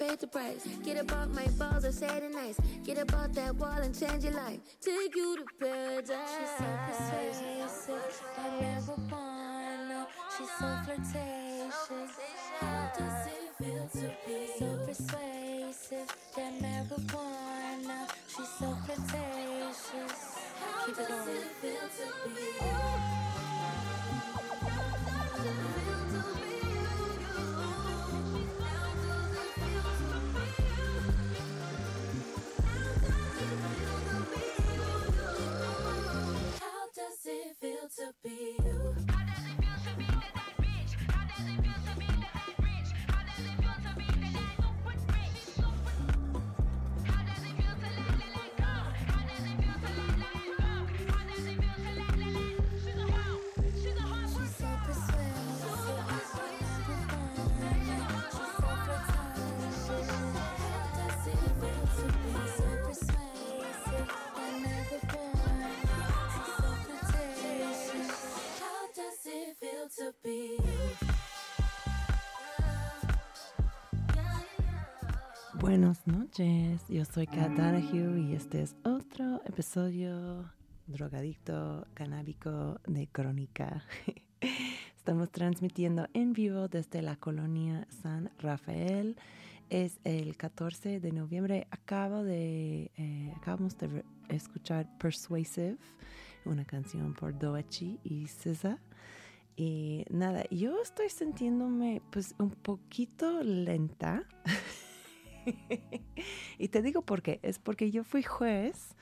[0.00, 0.66] the pay the price.
[0.82, 2.58] Get about my balls, I say it nice.
[2.84, 4.60] Get about that wall and change your life.
[4.80, 6.16] Take you to paradise.
[6.38, 10.06] She's so persuasive, that marijuana.
[10.36, 12.12] She's so flirtatious.
[12.60, 16.08] How does it feel to be so persuasive?
[16.36, 17.98] That marijuana.
[18.28, 20.20] She's so flirtatious.
[20.86, 21.50] Keep it going.
[22.60, 23.19] How
[38.00, 38.69] to be
[75.70, 80.50] Buenas noches, yo soy Kat Donahue y este es otro episodio
[80.88, 83.84] drogadicto canábico de Crónica.
[84.96, 89.16] Estamos transmitiendo en vivo desde la colonia San Rafael.
[89.68, 91.68] Es el 14 de noviembre.
[91.70, 95.76] Acabo de, eh, acabamos de escuchar Persuasive,
[96.46, 98.80] una canción por Doechi y SZA.
[99.54, 104.24] Y nada, yo estoy sintiéndome pues un poquito lenta.
[106.58, 107.40] y te digo por qué.
[107.42, 108.94] Es porque yo fui juez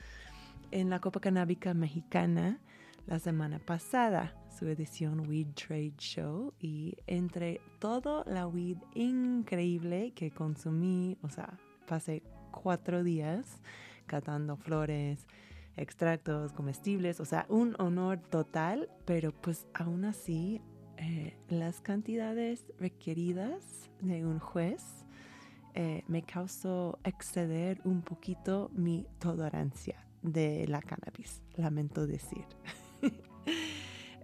[0.71, 2.59] en la Copa Canábica Mexicana
[3.07, 6.53] la semana pasada, su edición Weed Trade Show.
[6.59, 11.57] Y entre todo la weed increíble que consumí, o sea,
[11.87, 13.61] pasé cuatro días
[14.05, 15.25] catando flores,
[15.75, 20.61] extractos comestibles, o sea, un honor total, pero pues aún así
[20.97, 25.05] eh, las cantidades requeridas de un juez
[25.73, 32.45] eh, me causó exceder un poquito mi tolerancia de la cannabis, lamento decir.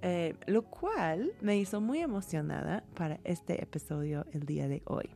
[0.07, 5.09] Eh, lo cual me hizo muy emocionada para este episodio el día de hoy.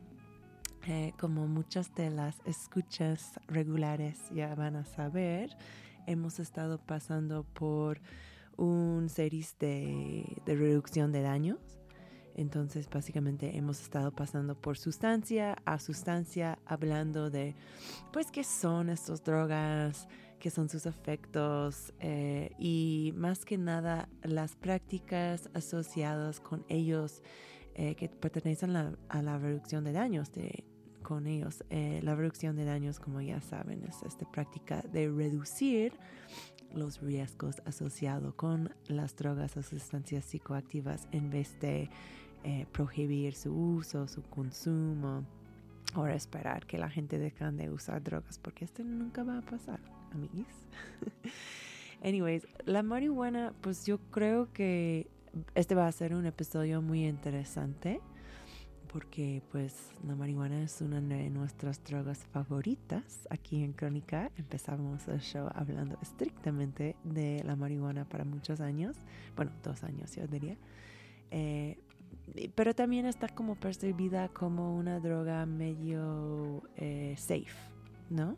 [0.88, 5.56] Eh, como muchas de las escuchas regulares ya van a saber,
[6.08, 8.00] hemos estado pasando por
[8.56, 11.79] un series de, de reducción de daños.
[12.40, 17.54] Entonces, básicamente hemos estado pasando por sustancia a sustancia, hablando de,
[18.12, 20.08] pues, qué son estas drogas,
[20.38, 27.22] qué son sus efectos eh, y más que nada las prácticas asociadas con ellos
[27.74, 30.64] eh, que pertenecen a la reducción de daños de,
[31.02, 31.62] con ellos.
[31.68, 35.92] Eh, la reducción de daños, como ya saben, es esta práctica de reducir
[36.72, 41.90] los riesgos asociados con las drogas o sustancias psicoactivas en vez de
[42.44, 45.24] eh, prohibir su uso, su consumo
[45.94, 49.80] o esperar que la gente deje de usar drogas porque esto nunca va a pasar,
[50.12, 50.46] amigos.
[52.02, 55.08] Anyways, la marihuana, pues yo creo que
[55.54, 58.00] este va a ser un episodio muy interesante
[58.92, 64.30] porque pues la marihuana es una de nuestras drogas favoritas aquí en Crónica.
[64.36, 68.96] Empezamos el show hablando estrictamente de la marihuana para muchos años,
[69.36, 70.56] bueno, dos años yo diría.
[71.30, 71.78] Eh,
[72.54, 77.56] pero también está como percibida como una droga medio eh, safe,
[78.08, 78.36] ¿no?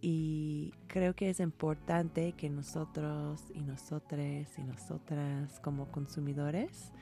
[0.00, 6.92] Y creo que es importante que nosotros y nosotras y nosotras como consumidores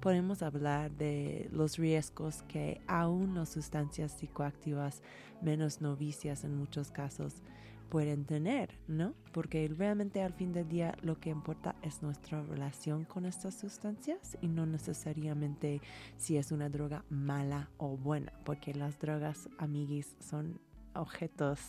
[0.00, 5.02] podemos hablar de los riesgos que aún las sustancias psicoactivas
[5.42, 7.42] menos novicias en muchos casos
[7.88, 9.14] pueden tener, ¿no?
[9.32, 14.36] Porque realmente al fin del día lo que importa es nuestra relación con estas sustancias
[14.40, 15.80] y no necesariamente
[16.16, 20.60] si es una droga mala o buena, porque las drogas, amiguis, son
[20.94, 21.60] objetos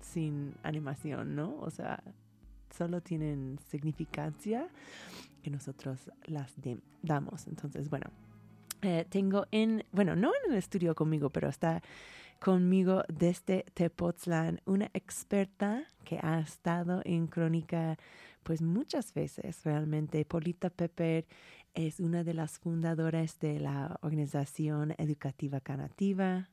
[0.00, 1.56] sin animación, ¿no?
[1.60, 2.02] O sea,
[2.76, 4.68] solo tienen significancia
[5.42, 6.52] que nosotros las
[7.02, 7.46] damos.
[7.46, 8.10] Entonces, bueno,
[8.82, 11.82] eh, tengo en, bueno, no en el estudio conmigo, pero está
[12.40, 17.96] conmigo desde Tepoztlán una experta que ha estado en crónica
[18.42, 20.24] pues muchas veces realmente.
[20.24, 21.26] Polita Pepper
[21.74, 26.48] es una de las fundadoras de la organización educativa canativa.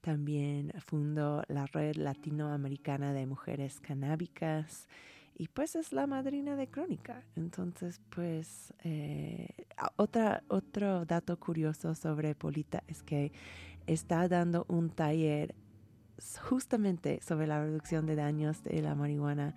[0.00, 4.88] También fundó la Red Latinoamericana de Mujeres Canábicas
[5.34, 7.24] y pues es la madrina de Crónica.
[7.36, 9.48] Entonces, pues eh,
[9.96, 13.32] otra, otro dato curioso sobre Polita es que
[13.86, 15.54] está dando un taller
[16.42, 19.54] justamente sobre la reducción de daños de la marihuana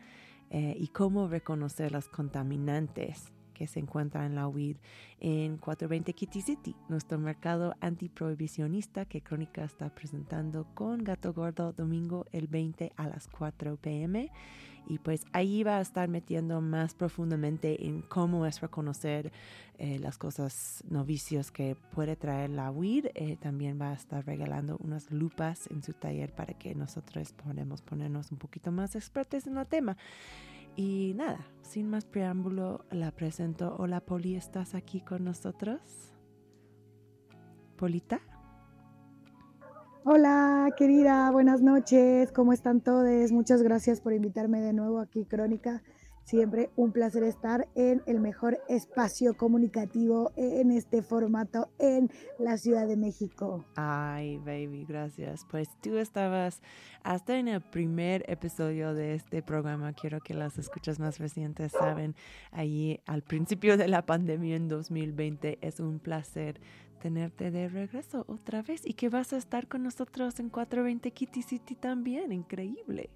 [0.50, 4.78] eh, y cómo reconocer los contaminantes que se encuentran en la weed
[5.20, 12.26] en 420 Kitty City, nuestro mercado antiprohibicionista que Crónica está presentando con Gato Gordo domingo
[12.32, 14.30] el 20 a las 4 pm
[14.88, 19.32] y pues ahí va a estar metiendo más profundamente en cómo es reconocer
[19.78, 23.08] eh, las cosas novicios que puede traer la weed.
[23.16, 27.82] Eh, también va a estar regalando unas lupas en su taller para que nosotros podamos
[27.82, 29.98] ponernos un poquito más expertos en el tema.
[30.76, 33.76] Y nada, sin más preámbulo, la presento.
[33.78, 35.80] Hola Poli, ¿estás aquí con nosotros?
[37.78, 38.35] Polita.
[40.08, 42.32] Hola, querida, buenas noches.
[42.32, 43.32] ¿Cómo están todos?
[43.32, 45.82] Muchas gracias por invitarme de nuevo aquí, Crónica.
[46.26, 52.88] Siempre un placer estar en el mejor espacio comunicativo en este formato en la Ciudad
[52.88, 53.66] de México.
[53.76, 55.46] Ay, baby, gracias.
[55.50, 56.62] Pues tú estabas
[57.04, 59.94] hasta en el primer episodio de este programa.
[59.94, 62.16] Quiero que las escuchas más recientes saben,
[62.52, 65.58] allí al principio de la pandemia en 2020.
[65.62, 66.60] Es un placer
[66.96, 71.42] tenerte de regreso otra vez y que vas a estar con nosotros en 420 Kitty
[71.42, 72.32] City también.
[72.32, 73.10] Increíble.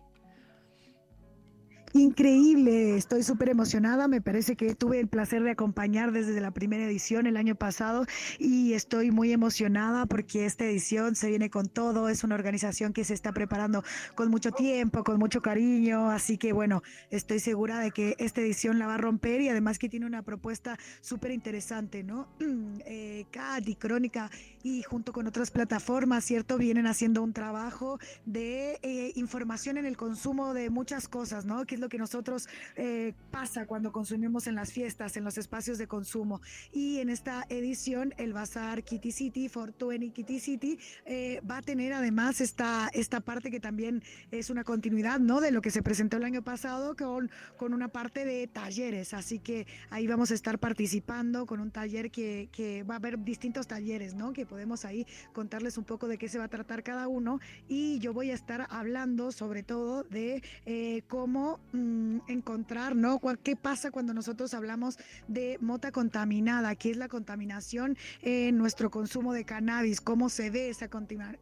[1.93, 6.83] Increíble, estoy súper emocionada, me parece que tuve el placer de acompañar desde la primera
[6.85, 8.05] edición el año pasado
[8.37, 13.03] y estoy muy emocionada porque esta edición se viene con todo, es una organización que
[13.03, 13.83] se está preparando
[14.13, 18.77] con mucho tiempo, con mucho cariño, así que bueno, estoy segura de que esta edición
[18.77, 22.27] la va a romper y además que tiene una propuesta súper interesante, ¿no?
[22.85, 23.25] Eh,
[23.65, 24.29] y Crónica
[24.63, 26.57] y junto con otras plataformas, ¿cierto?
[26.57, 31.65] Vienen haciendo un trabajo de eh, información en el consumo de muchas cosas, ¿no?
[31.79, 36.41] Lo que nosotros eh, pasa cuando consumimos en las fiestas, en los espacios de consumo.
[36.71, 41.93] Y en esta edición, el Bazar Kitty City, Fortuny Kitty City, eh, va a tener
[41.93, 45.41] además esta, esta parte que también es una continuidad, ¿no?
[45.41, 49.13] De lo que se presentó el año pasado con, con una parte de talleres.
[49.13, 53.19] Así que ahí vamos a estar participando con un taller que, que va a haber
[53.19, 54.33] distintos talleres, ¿no?
[54.33, 57.99] Que podemos ahí contarles un poco de qué se va a tratar cada uno y
[57.99, 63.19] yo voy a estar hablando sobre todo de eh, cómo mm, encontrar, ¿no?
[63.43, 64.97] ¿Qué pasa cuando nosotros hablamos
[65.27, 66.75] de mota contaminada?
[66.75, 70.01] ¿Qué es la contaminación en nuestro consumo de cannabis?
[70.01, 70.89] ¿Cómo se ve esa,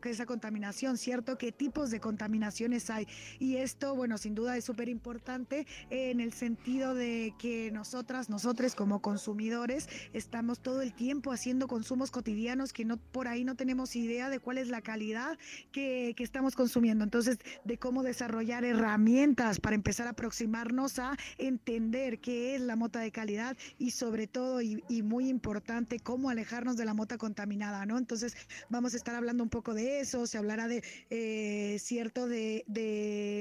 [0.03, 0.97] esa contaminación?
[0.97, 1.37] ¿Cierto?
[1.37, 3.07] ¿Qué tipos de contaminaciones hay?
[3.39, 8.75] Y esto, bueno, sin duda es súper importante en el sentido de que nosotras, nosotros
[8.75, 13.95] como consumidores, estamos todo el tiempo haciendo consumos cotidianos que no por ahí no tenemos
[13.95, 15.37] idea de cuál es la calidad
[15.71, 17.03] que, estamos consumiendo.
[17.03, 22.99] Entonces, de cómo desarrollar herramientas para empezar a aproximarnos a entender qué es la mota
[22.99, 27.99] de calidad y sobre todo, y, muy importante, cómo alejarnos de la mota contaminada, ¿no?
[27.99, 28.35] Entonces,
[28.67, 32.63] vamos a estar hablando un poco de eso, se hablará de, eh, cierto, de,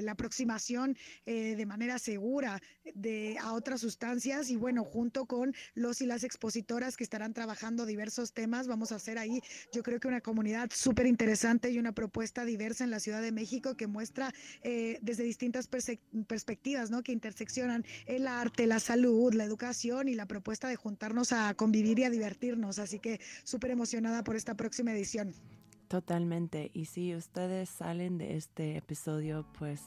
[0.02, 2.60] la aproximación eh, de manera segura
[2.94, 7.86] de, a otras sustancias y bueno, junto con los y las expositoras que estarán trabajando
[7.86, 9.40] diversos temas, vamos a hacer ahí
[9.72, 13.32] yo creo que una comunidad súper interesante y una propuesta diversa en la Ciudad de
[13.32, 16.65] México que muestra eh, desde distintas perspectivas
[17.04, 22.00] Que interseccionan el arte, la salud, la educación y la propuesta de juntarnos a convivir
[22.00, 22.78] y a divertirnos.
[22.80, 25.32] Así que súper emocionada por esta próxima edición.
[25.88, 26.72] Totalmente.
[26.74, 29.82] Y si ustedes salen de este episodio, pues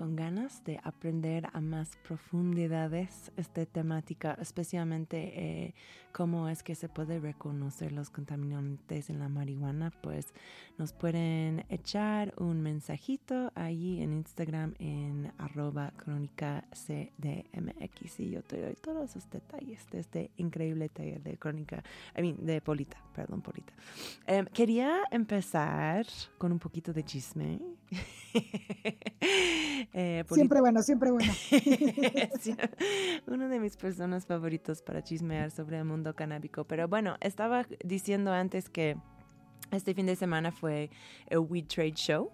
[0.00, 5.74] con ganas de aprender a más profundidades esta temática, especialmente eh,
[6.10, 10.32] cómo es que se puede reconocer los contaminantes en la marihuana, pues
[10.78, 18.58] nos pueden echar un mensajito allí en Instagram en arroba crónica CDMX y yo te
[18.58, 21.84] doy todos los detalles de este increíble taller de crónica,
[22.16, 23.74] I mean, de Polita, perdón, Polita.
[24.26, 26.06] Em, quería empezar
[26.38, 27.60] con un poquito de chisme.
[29.92, 31.32] Eh, siempre bueno, siempre bueno.
[33.26, 36.64] Uno de mis personas favoritos para chismear sobre el mundo canábico.
[36.64, 38.96] Pero bueno, estaba diciendo antes que
[39.72, 40.90] este fin de semana fue
[41.26, 42.30] el Weed Trade Show.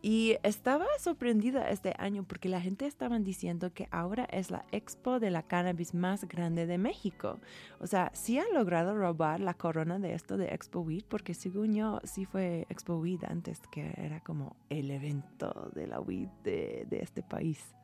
[0.00, 5.18] Y estaba sorprendida este año porque la gente estaban diciendo que ahora es la expo
[5.18, 7.38] de la cannabis más grande de México.
[7.80, 11.74] O sea, sí han logrado robar la corona de esto de Expo Weed porque según
[11.74, 16.86] yo sí fue Expo Weed antes que era como el evento de la weed de,
[16.88, 17.74] de este país.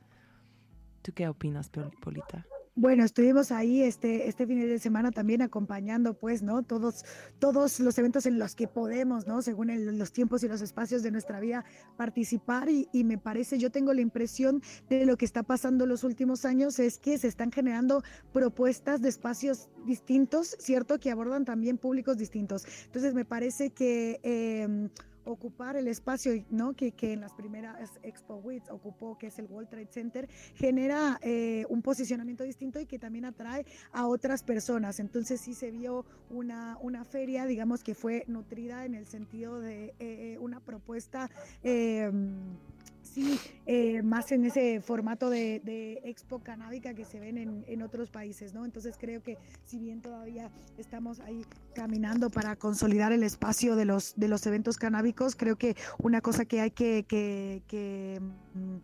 [1.02, 1.68] ¿Tú qué opinas,
[2.00, 2.47] Polita?
[2.76, 6.64] Bueno, estuvimos ahí este, este fin de semana también acompañando, pues, ¿no?
[6.64, 7.04] Todos,
[7.38, 9.43] todos los eventos en los que podemos, ¿no?
[9.43, 11.64] Según los tiempos y los espacios de nuestra vida,
[11.97, 16.02] participar y, y, me parece, yo tengo la impresión de lo que está pasando los
[16.02, 18.02] últimos años es que se están generando
[18.33, 20.99] propuestas de espacios distintos, ¿cierto?
[20.99, 22.66] Que abordan también públicos distintos.
[22.87, 24.19] Entonces, me parece que...
[24.25, 24.88] Eh,
[25.25, 26.75] ocupar el espacio ¿no?
[26.75, 31.19] que, que en las primeras Expo Weeks ocupó, que es el World Trade Center, genera
[31.23, 35.00] eh, un posicionamiento distinto y que también atrae a otras personas.
[35.00, 39.95] Entonces sí se vio una, una feria, digamos, que fue nutrida en el sentido de
[39.99, 41.31] eh, una propuesta.
[41.62, 42.11] Eh,
[43.14, 48.54] sí, eh, más en ese formato de, expo canábica que se ven en, otros países,
[48.54, 48.64] ¿no?
[48.64, 51.44] Entonces creo que si bien todavía estamos ahí
[51.75, 56.44] caminando para consolidar el espacio de los, de los eventos canábicos, creo que una cosa
[56.44, 58.21] que hay que, que,
[58.54, 58.76] mm,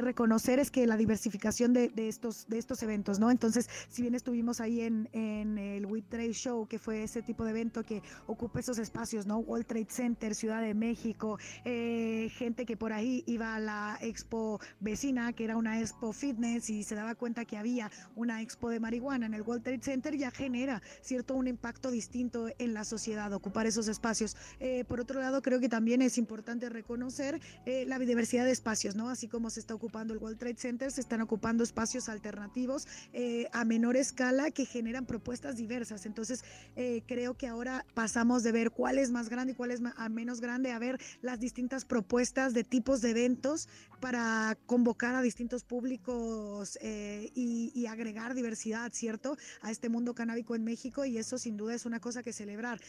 [0.00, 3.30] reconocer es que la diversificación de, estos, de estos eventos, ¿no?
[3.30, 7.50] Entonces, si bien estuvimos ahí en, el WIT Trade Show, que fue ese tipo de
[7.50, 9.38] evento que ocupa esos espacios, ¿no?
[9.38, 14.60] World Trade Center, Ciudad de México, eh, gente que por ahí iba a la expo
[14.80, 18.80] vecina, que era una expo fitness y se daba cuenta que había una expo de
[18.80, 21.34] marihuana en el World Trade Center, ya genera, ¿cierto?
[21.34, 24.36] Un impacto distinto en la sociedad, ocupar esos espacios.
[24.60, 28.94] Eh, por otro lado, creo que también es importante reconocer eh, la diversidad de espacios,
[28.94, 29.08] ¿no?
[29.08, 32.88] Así como se está ocupando ocupando el World Trade Center, se están ocupando espacios alternativos
[33.12, 36.06] eh, a menor escala que generan propuestas diversas.
[36.06, 39.80] Entonces, eh, creo que ahora pasamos de ver cuál es más grande y cuál es
[40.10, 43.68] menos grande a ver las distintas propuestas de tipos de eventos
[44.00, 49.36] para convocar a distintos públicos eh, y, agregar diversidad, ¿cierto?
[49.62, 52.80] A este mundo canábico en México y eso sin duda es una cosa que celebrar.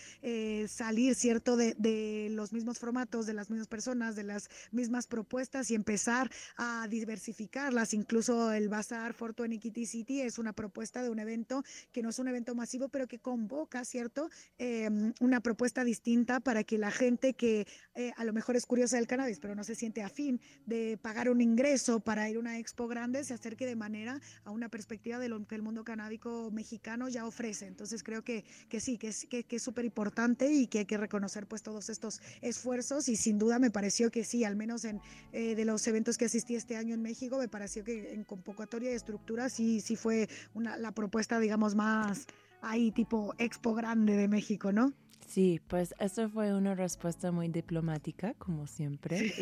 [0.67, 1.55] salir, ¿cierto?
[1.55, 6.31] De, de los mismos formatos, de las mismas personas, de las mismas propuestas y empezar
[6.57, 7.93] a diversificarlas.
[7.93, 12.19] Incluso el Bazar Fortune Kitty City es una propuesta de un evento que no es
[12.19, 14.29] un evento masivo, pero que convoca, ¿cierto?
[14.57, 17.65] Em, una propuesta distinta para que la gente que
[17.95, 21.29] eh, a lo mejor es curiosa del cannabis, pero no se siente afín de pagar
[21.29, 25.17] un ingreso para ir a una expo grande, se acerque de manera a una perspectiva
[25.17, 27.65] de lo que el mundo canábico mexicano ya ofrece.
[27.65, 30.97] Entonces creo que, que sí, que es que, que súper importante y que hay que
[30.97, 35.01] reconocer pues todos estos esfuerzos y sin duda me pareció que sí, al menos en
[35.31, 38.91] eh, de los eventos que asistí este año en México, me pareció que en convocatoria
[38.91, 42.27] y estructura sí, sí fue una, la propuesta, digamos, más
[42.61, 44.93] ahí tipo expo grande de México, ¿no?
[45.27, 49.33] Sí, pues eso fue una respuesta muy diplomática, como siempre.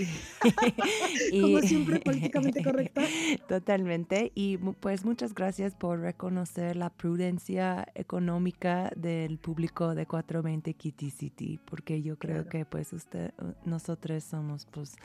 [1.32, 3.04] como siempre, políticamente correcta.
[3.48, 4.32] Totalmente.
[4.34, 11.60] Y pues muchas gracias por reconocer la prudencia económica del público de 420 Kitty City,
[11.64, 13.32] porque yo creo que pues usted,
[13.64, 14.96] nosotros somos pues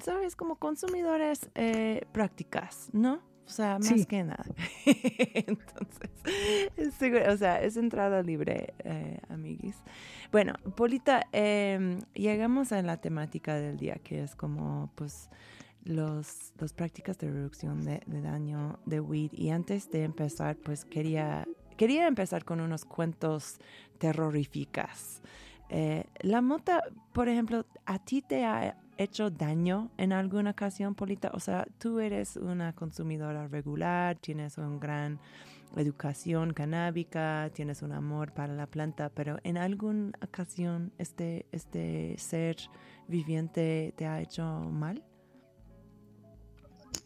[0.00, 0.36] ¿sabes?
[0.36, 3.20] Como consumidores eh, prácticas, ¿no?
[3.46, 4.44] O sea, más que nada.
[4.86, 6.10] Entonces,
[6.76, 6.94] es
[7.28, 9.76] o sea, es entrada libre, eh, amiguis.
[10.32, 15.28] Bueno, Polita, em, llegamos a la temática del día, que es como, pues,
[15.84, 19.32] los, las prácticas de reducción de, daño de weed.
[19.32, 23.58] Y antes de empezar, pues, quería, quería empezar con unos cuentos
[23.98, 25.20] terroríficos.
[25.68, 31.30] Eh, la mota, por ejemplo, ¿a ti te ha hecho daño en alguna ocasión, Polita?
[31.34, 35.20] O sea, tú eres una consumidora regular, tienes una gran
[35.76, 42.56] educación canábica, tienes un amor para la planta, pero en alguna ocasión este, este ser
[43.08, 45.02] viviente te ha hecho mal?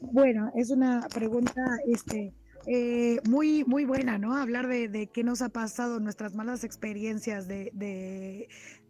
[0.01, 2.33] Bueno, es una pregunta, este,
[2.71, 4.37] eh, muy, muy buena, ¿no?
[4.37, 7.71] Hablar de, de, qué nos ha pasado, nuestras malas experiencias de,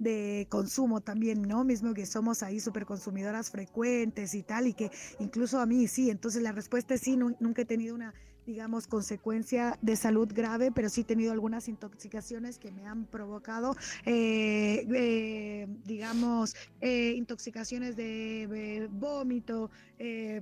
[0.00, 1.62] de, consumo también, ¿no?
[1.62, 6.11] Mismo que somos ahí súper consumidoras frecuentes y tal, y que incluso a mí sí.
[6.11, 8.14] Entonces la respuesta es sí, nunca he tenido una
[8.49, 13.76] digamos, consecuencia de salud grave, pero sí he tenido algunas intoxicaciones que me han provocado,
[14.07, 19.71] eh, eh, digamos, eh, intoxicaciones de vómito,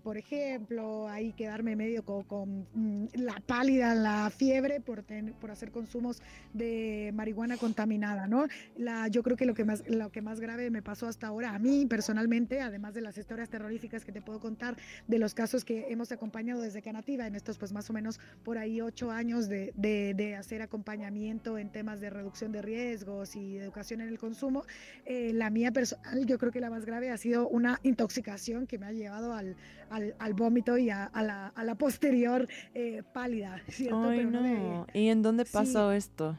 [0.04, 5.04] por ejemplo, ahí quedarme medio con, mm, la pálida, la fiebre por,
[5.40, 6.22] por hacer consumos
[6.52, 8.46] de marihuana contaminada, ¿no?
[8.76, 11.54] La, yo creo que lo que, más, lo que más grave me pasó hasta ahora,
[11.54, 14.76] a mí personalmente, además de las historias terroríficas que te puedo contar,
[15.08, 17.95] de los casos que hemos acompañado desde Canativa en estos pues más o menos
[18.42, 23.56] por ahí ocho años de, de, hacer acompañamiento en temas de reducción de riesgos y
[23.58, 24.64] educación en el consumo.
[25.04, 28.78] Eh, la mía personal, yo creo que la más grave ha sido una intoxicación que
[28.78, 29.56] me ha llevado al,
[29.90, 33.60] al, al vómito y a, a, la, a la, posterior eh, pálida.
[33.68, 34.08] ¿cierto?
[34.08, 34.86] Ay, no.
[34.92, 36.38] ¿Y en dónde pasó esto?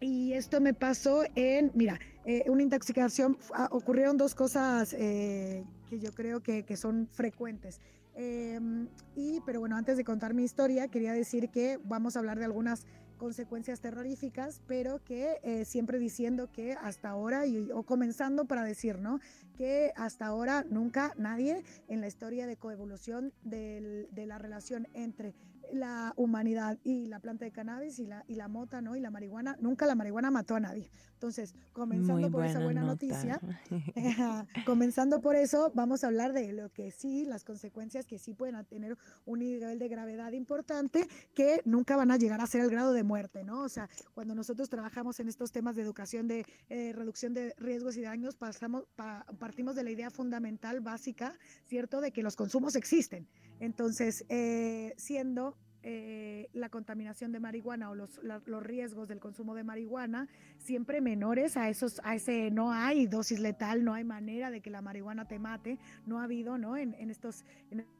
[0.00, 5.64] Y esto me pasó en, mira, eh, una intoxicación, ah, ocurrieron dos cosas que
[5.98, 7.80] yo creo que, que son frecuentes.
[8.14, 12.38] Em, y, pero bueno, antes de contar mi historia, quería decir que vamos a hablar
[12.38, 18.44] de algunas consecuencias terroríficas, pero que eh, siempre diciendo que hasta ahora, y, o comenzando
[18.44, 19.20] para decir, ¿no?
[19.56, 25.34] Que hasta ahora nunca nadie en la historia de coevolución de la relación entre
[25.72, 28.96] la humanidad y la planta de cannabis y la, y la mota, ¿no?
[28.96, 30.90] Y la marihuana, nunca la marihuana mató a nadie.
[31.12, 33.40] Entonces, comenzando por esa buena noticia,
[34.66, 38.62] comenzando por eso, vamos a hablar de lo que sí, las consecuencias que sí pueden
[38.66, 42.92] tener un nivel de gravedad importante que nunca van a llegar a ser el grado
[42.92, 43.62] de muerte, ¿no?
[43.62, 47.96] O sea, cuando nosotros trabajamos en estos temas de educación de eh, reducción de riesgos
[47.96, 48.84] y daños, pasamos,
[49.38, 52.00] partimos de la idea fundamental, básica, ¿cierto?
[52.00, 53.26] De que los consumos existen.
[53.60, 59.64] Entonces, eh, siendo eh, la contaminación de marihuana o los, los, riesgos del consumo de
[59.64, 64.62] marihuana siempre menores a esos, a ese no hay dosis letal, no hay manera de
[64.62, 66.78] que la marihuana te mate, no ha habido, ¿no?
[66.78, 67.44] En, estos,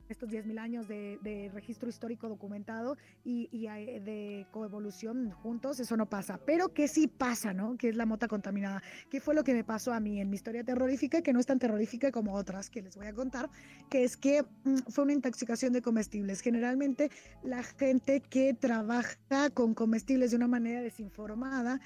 [0.09, 5.97] estos 10.000 años de, de, registro histórico documentado y, y, eh, de coevolución juntos, eso
[5.97, 6.39] no pasa.
[6.45, 7.77] Pero que sí pasa, ¿no?
[7.77, 8.83] Que es la mota contaminada.
[9.11, 11.47] ¿Qué fue lo que me pasó a mí en mi historia terrorífica, que no es
[11.47, 13.51] tan terrorífica como otras que les voy a contar?
[13.89, 16.41] Que es que mm, fue una intoxicación de comestibles.
[16.41, 17.11] Generalmente
[17.43, 21.81] la gente que trabaja con comestibles de una manera desinformada,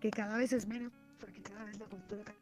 [0.00, 2.34] que cada vez es menos, porque cada vez la cultura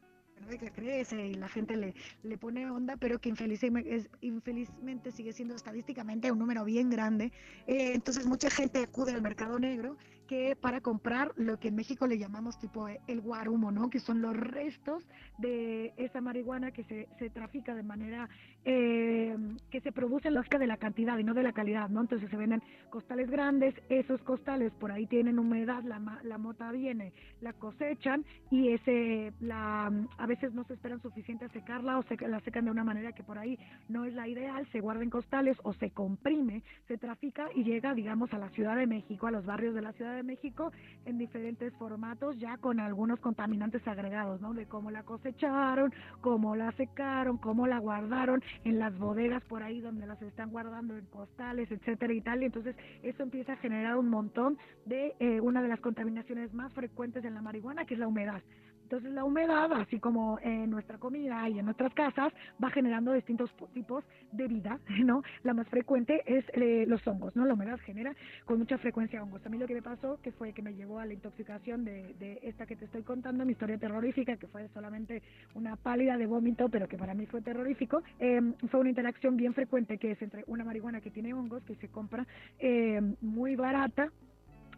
[0.45, 5.55] que crece y la gente le, le pone onda, pero que infelizmente, infelizmente sigue siendo
[5.55, 7.31] estadísticamente un número bien grande.
[7.67, 12.07] Eh, entonces mucha gente acude al mercado negro que para comprar lo que en México
[12.07, 13.89] le llamamos tipo el guarumo, ¿no?
[13.89, 15.03] Que son los restos
[15.37, 18.27] de esa marihuana que se, se trafica de manera
[18.65, 19.37] eh,
[19.71, 22.01] que se produce en lógica de la cantidad y no de la calidad, ¿no?
[22.01, 27.13] Entonces se venden costales grandes, esos costales por ahí tienen humedad, la, la mota viene,
[27.41, 32.15] la cosechan y ese, la, a veces no se esperan suficiente a secarla o se,
[32.27, 33.57] la secan de una manera que por ahí
[33.87, 38.33] no es la ideal, se guarda costales o se comprime, se trafica y llega, digamos,
[38.33, 40.71] a la Ciudad de México, a los barrios de la Ciudad de México
[41.05, 44.53] en diferentes formatos, ya con algunos contaminantes agregados, ¿no?
[44.53, 49.81] De cómo la cosecharon, cómo la secaron, cómo la guardaron en las bodegas por ahí
[49.81, 52.41] donde las están guardando en costales, etcétera y tal.
[52.41, 56.73] Y entonces eso empieza a generar un montón de eh, una de las contaminaciones más
[56.73, 58.41] frecuentes en la marihuana, que es la humedad.
[58.85, 62.31] Entonces la humedad, así como en nuestra comida y en nuestras casas,
[62.63, 65.23] va generando distintos tipos de vida, ¿no?
[65.41, 67.45] La más frecuente es eh, los hongos, ¿no?
[67.45, 69.43] La humedad genera con mucha frecuencia hongos.
[69.43, 72.13] A mí lo que me pasó, que fue que me llevó a la intoxicación de,
[72.19, 75.23] de esta que te estoy contando, mi historia terrorífica, que fue solamente
[75.55, 79.55] una pálida de vómito, pero que para mí fue terrorífico, eh, fue una interacción bien
[79.55, 82.27] frecuente que es entre una marihuana que tiene hongos, que se compra
[82.59, 84.11] eh, muy barata,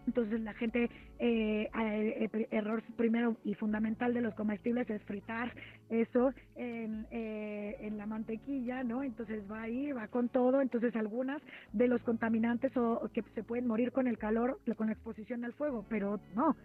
[0.08, 0.90] entonces la gente,
[1.20, 1.70] eh,
[2.32, 5.54] el error primero y fundamental de los comestibles es fritar
[5.90, 9.04] eso en, eh, en la mantequilla, ¿no?
[9.04, 10.62] Entonces va ahí, va con todo.
[10.62, 11.42] Entonces algunas
[11.74, 15.54] de los contaminantes o, que se pueden morir con el calor, con la exposición al
[15.54, 16.56] fuego, pero no.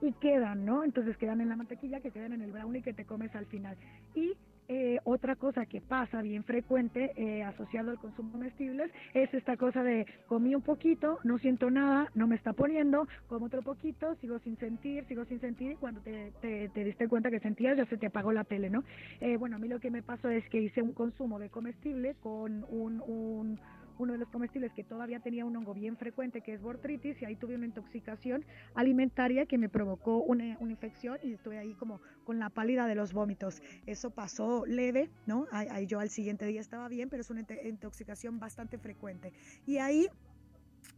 [0.00, 0.84] Y quedan, ¿no?
[0.84, 3.76] Entonces quedan en la mantequilla, que quedan en el brownie que te comes al final.
[4.14, 4.34] Y
[4.68, 9.56] eh, otra cosa que pasa bien frecuente eh, asociado al consumo de comestibles es esta
[9.56, 14.14] cosa de comí un poquito, no siento nada, no me está poniendo, como otro poquito,
[14.16, 17.86] sigo sin sentir, sigo sin sentir y cuando te, te, diste cuenta que sentías ya
[17.86, 18.82] se te apagó la tele, ¿no?
[19.20, 22.14] Eh, bueno, a mí lo que me pasó es que hice un consumo de comestible
[22.22, 23.60] con un, un
[23.98, 27.24] uno de los comestibles que todavía tenía un hongo bien frecuente, que es bortritis, y
[27.24, 32.38] ahí tuve una intoxicación alimentaria que me provocó una, infección y estuve ahí como con
[32.38, 33.62] la pálida de los vómitos.
[33.86, 35.46] Eso pasó leve, ¿no?
[35.50, 39.32] Ahí, yo al siguiente día estaba bien, pero es una intoxicación bastante frecuente.
[39.66, 40.08] Y ahí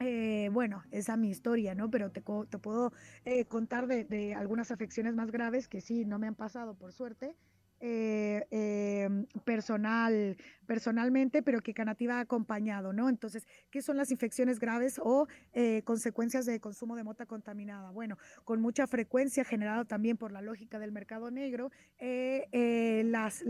[0.00, 1.90] eh, bueno, esa es mi historia, ¿no?
[1.90, 2.92] Pero te, te puedo
[3.24, 6.92] eh, contar de, de, algunas afecciones más graves que sí, no me han pasado por
[6.92, 7.34] suerte,
[7.80, 10.36] eh, em, personal,
[10.66, 13.08] personalmente, pero que Canativa ha acompañado, ¿no?
[13.08, 17.90] Entonces, ¿qué son las infecciones graves o eh, consecuencias de consumo de mota contaminada?
[17.90, 23.42] Bueno, con mucha frecuencia, generado también por la lógica del mercado negro, eh, las,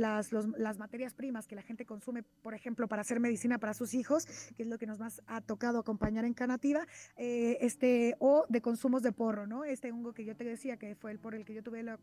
[0.78, 4.62] materias primas que la gente consume, por ejemplo, para hacer medicina para sus hijos, que
[4.62, 6.86] es lo que nos más ha tocado acompañar en Canativa,
[7.16, 9.64] este, o de consumos de porro, ¿no?
[9.64, 11.98] Este hongo que yo te decía, que fue el por el que yo tuve la,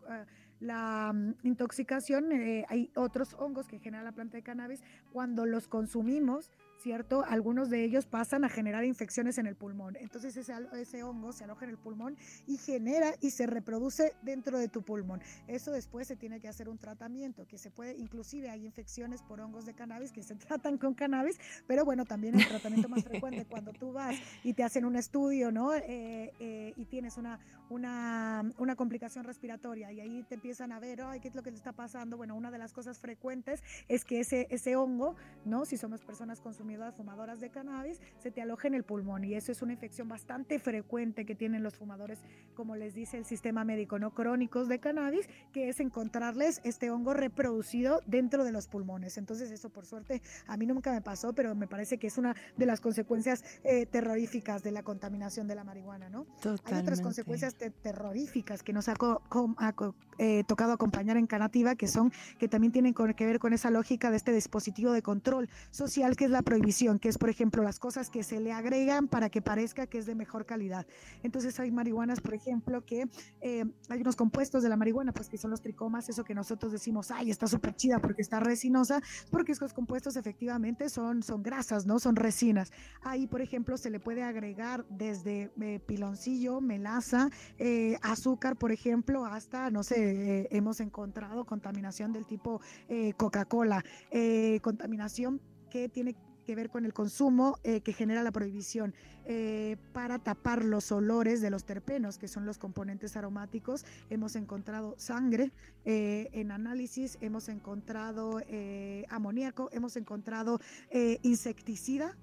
[0.59, 4.83] la mm, intoxicación eh, hay otros hongos que genera la planta de cannabis.
[5.11, 7.23] Cuando los consumimos, ¿cierto?
[7.27, 9.95] Algunos de ellos pasan a generar infecciones en el pulmón.
[9.99, 14.59] Entonces ese, ese hongo se aloja en el pulmón y genera y se reproduce dentro
[14.59, 15.21] de tu pulmón.
[15.47, 19.39] Eso después se tiene que hacer un tratamiento, que se puede, inclusive hay infecciones por
[19.39, 23.45] hongos de cannabis que se tratan con cannabis, pero bueno, también el tratamiento más frecuente
[23.49, 25.73] cuando tú vas y te hacen un estudio, ¿no?
[25.73, 31.01] Eh, eh, y tienes una, una, una complicación respiratoria y ahí te empiezan a ver,
[31.01, 32.17] ay, ¿qué es lo que te está pasando?
[32.17, 35.65] Bueno, una de las cosas frecuentes es que ese, ese hongo, ¿no?
[35.65, 39.51] Si somos personas consumidas, fumadoras de cannabis, se te aloja en el pulmón y eso
[39.51, 42.19] es una infección bastante frecuente que tienen los fumadores,
[42.53, 47.13] como les dice el sistema médico, no crónicos de cannabis, que es encontrarles este hongo
[47.13, 49.17] reproducido dentro de los pulmones.
[49.17, 52.35] Entonces eso por suerte a mí nunca me pasó, pero me parece que es una
[52.57, 56.25] de las consecuencias eh, terroríficas de la contaminación de la marihuana, ¿no?
[56.65, 58.95] Hay otras consecuencias terroríficas que nos ha,
[60.17, 64.11] eh, tocado acompañar en Canativa, que son, que también tienen que ver con esa lógica
[64.11, 67.79] de este dispositivo de control social que es la prohibición, que es, por ejemplo, las
[67.79, 70.87] cosas que se le agregan para que parezca que es de mejor calidad.
[71.21, 73.09] Entonces hay marihuanas, por ejemplo, que
[73.41, 76.71] eh, hay unos compuestos de la marihuana, pues que son los tricomas, eso que nosotros
[76.71, 81.85] decimos, ay, está súper chida porque está resinosa, porque estos compuestos efectivamente son, son grasas,
[81.85, 81.99] ¿no?
[81.99, 82.71] Son resinas.
[83.01, 89.25] Ahí, por ejemplo, se le puede agregar desde eh, piloncillo, melaza, eh, azúcar, por ejemplo,
[89.25, 92.61] hasta, no sé, hemos encontrado contaminación del tipo
[93.17, 93.83] Coca-Cola,
[94.61, 96.15] contaminación que tiene
[96.45, 98.93] que ver con el consumo eh, que genera la prohibición
[99.25, 103.83] eh, para tapar los olores de los terpenos, que son los componentes aromáticos.
[104.09, 105.51] Hemos encontrado sangre
[105.83, 108.41] eh, en análisis, hemos encontrado
[109.09, 110.59] amoníaco, hemos encontrado
[111.23, 112.15] insecticida,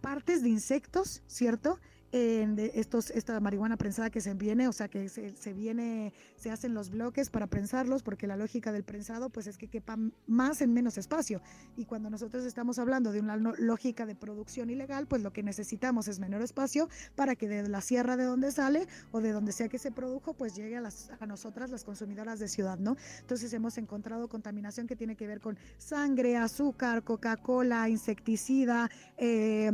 [0.00, 1.78] partes de insectos, ¿cierto?
[2.12, 6.74] En estos, esta marihuana prensada que se viene, o sea que se, viene, se hacen
[6.74, 9.96] los bloques para prensarlos, porque la lógica del prensado pues es que quepa
[10.26, 11.40] más en menos espacio.
[11.76, 16.08] Y cuando nosotros estamos hablando de una lógica de producción ilegal, pues lo que necesitamos
[16.08, 19.68] es menor espacio para que de la sierra de donde sale o de donde sea
[19.68, 22.96] que se produjo, pues llegue a, las, a nosotras las consumidoras de ciudad, ¿no?
[23.20, 29.70] Entonces hemos encontrado contaminación que tiene que ver con sangre, azúcar, Coca-Cola, insecticida, eh,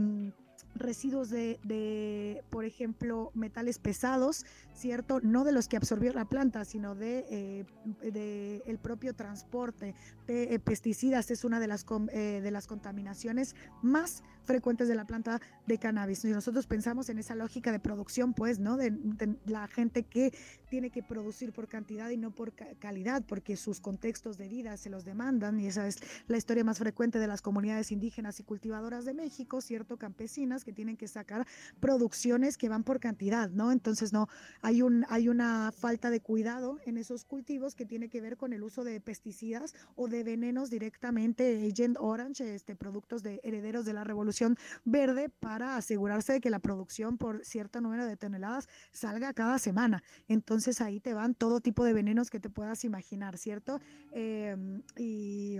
[0.78, 5.20] residuos de, por ejemplo, metales pesados, ¿cierto?
[5.20, 9.94] No de los que absorbió la planta, sino de, eh, el propio transporte.
[10.26, 15.04] de eh, pesticidas es una de las, eh, de las contaminaciones más frecuentes de la
[15.04, 16.24] planta de cannabis.
[16.24, 18.76] Y nosotros pensamos en esa lógica de producción, pues, ¿no?
[18.76, 18.96] De,
[19.46, 20.32] la gente que
[20.68, 24.90] tiene que producir por cantidad y no por calidad, porque sus contextos de vida se
[24.90, 29.04] los demandan, y esa es la historia más frecuente de las comunidades indígenas y cultivadoras
[29.04, 29.96] de México, ¿cierto?
[29.96, 31.46] Campesinas que tienen que sacar
[31.80, 33.72] producciones que van por cantidad, ¿no?
[33.72, 34.28] Entonces, no,
[34.62, 38.52] hay, un, hay una falta de cuidado en esos cultivos que tiene que ver con
[38.52, 43.92] el uso de pesticidas o de venenos directamente, Agent Orange, este, productos de herederos de
[43.92, 44.35] la revolución
[44.84, 50.02] verde para asegurarse de que la producción por cierto número de toneladas salga cada semana.
[50.28, 53.80] Entonces ahí te van todo tipo de venenos que te puedas imaginar, ¿cierto?
[54.12, 55.58] Em, y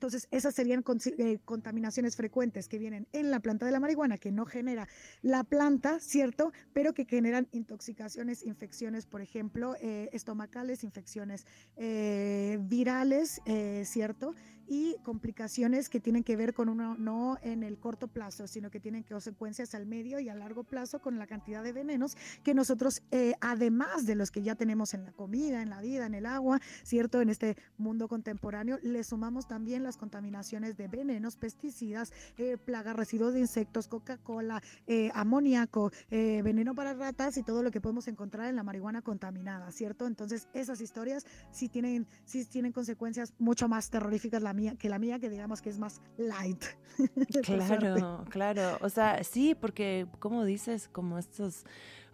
[0.00, 0.82] entonces, esas serían
[1.18, 4.88] eh, contaminaciones frecuentes que vienen en la planta de la marihuana, que no genera
[5.20, 6.52] la planta, ¿cierto?
[6.72, 11.44] Pero que generan intoxicaciones, infecciones, por ejemplo, eh, estomacales, infecciones
[11.76, 13.42] eh, virales,
[13.84, 14.34] ¿cierto?
[14.70, 18.78] Y complicaciones que tienen que ver con uno no en el corto plazo, sino que
[18.78, 23.02] tienen consecuencias al medio y a largo plazo con la cantidad de venenos que nosotros,
[23.10, 26.24] eh, además de los que ya tenemos en la comida, en la vida, en el
[26.24, 27.20] agua, ¿cierto?
[27.20, 33.34] En este mundo contemporáneo, le sumamos también las contaminaciones de venenos, pesticidas, eh, plagas, residuos
[33.34, 38.54] de insectos, Coca-Cola, eh, amoníaco, veneno para ratas y todo lo que podemos encontrar en
[38.54, 40.06] la marihuana contaminada, ¿cierto?
[40.06, 44.42] Entonces, esas historias sí tienen, sí tienen consecuencias mucho más terroríficas.
[44.60, 46.62] Mía, que la mía, que digamos que es más light.
[47.42, 48.78] claro, claro.
[48.82, 51.64] O sea, sí, porque como dices, como estos,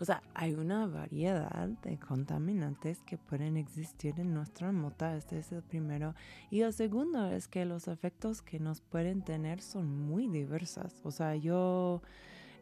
[0.00, 5.16] o sea, hay una variedad de contaminantes que pueden existir en nuestra mota.
[5.16, 6.14] Este es el primero.
[6.50, 11.00] Y el segundo es que los efectos que nos pueden tener son muy diversos.
[11.02, 12.02] O sea, yo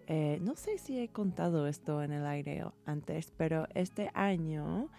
[0.07, 4.90] eh, no sé si he contado esto en el aire antes, pero este año,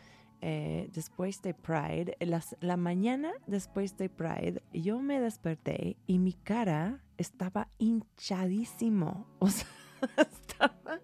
[0.41, 2.17] eh, después de Pride,
[2.59, 9.27] la mañana después de Pride, yo me desperté y mi cara estaba hinchadísimo.
[9.39, 9.67] O sea,
[10.17, 10.99] estaba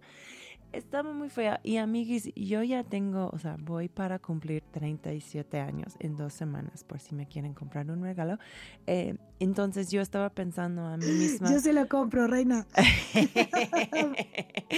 [0.72, 1.60] estaba muy fea.
[1.64, 6.84] Y amiguis, yo ya tengo, o sea, voy para cumplir 37 años en dos semanas,
[6.84, 8.38] por si me quieren comprar un regalo.
[8.88, 11.52] Eh, entonces yo estaba pensando a mí misma.
[11.52, 12.66] Yo se lo compro, reina.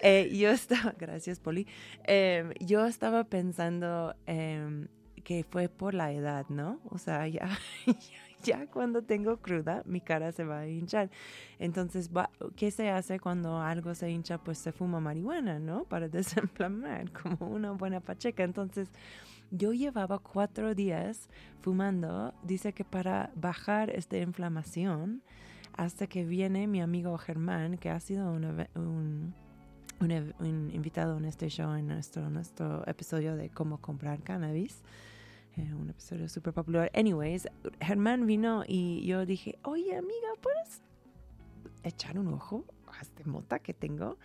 [0.00, 1.66] Eh, yo estaba, gracias, Poli.
[2.04, 4.88] Em, yo estaba pensando em,
[5.24, 6.80] que fue por la edad, ¿no?
[6.90, 7.48] O sea, ya,
[7.86, 8.25] ya
[8.72, 11.10] cuando tengo cruda, mi cara se va a hinchar.
[11.58, 12.10] Entonces,
[12.56, 14.38] ¿qué se hace cuando algo se hincha?
[14.38, 15.84] Pues se fuma marihuana, ¿no?
[15.84, 18.44] Para desinflamar, como una buena pacheca.
[18.44, 18.88] Entonces,
[19.50, 21.28] yo llevaba cuatro días
[21.60, 25.22] fumando, dice que para bajar esta inflamación,
[25.76, 29.34] hasta que viene mi amigo Germán, que ha sido un,
[30.00, 34.82] un, invitado en este show, en nuestro, nuestro episodio de cómo comprar cannabis.
[35.56, 36.90] Eh, un episodio súper popular.
[36.94, 37.48] Anyways,
[37.80, 40.82] Germán vino y yo dije, oye amiga, ¿puedes
[41.82, 44.18] echar un ojo a este mota que tengo?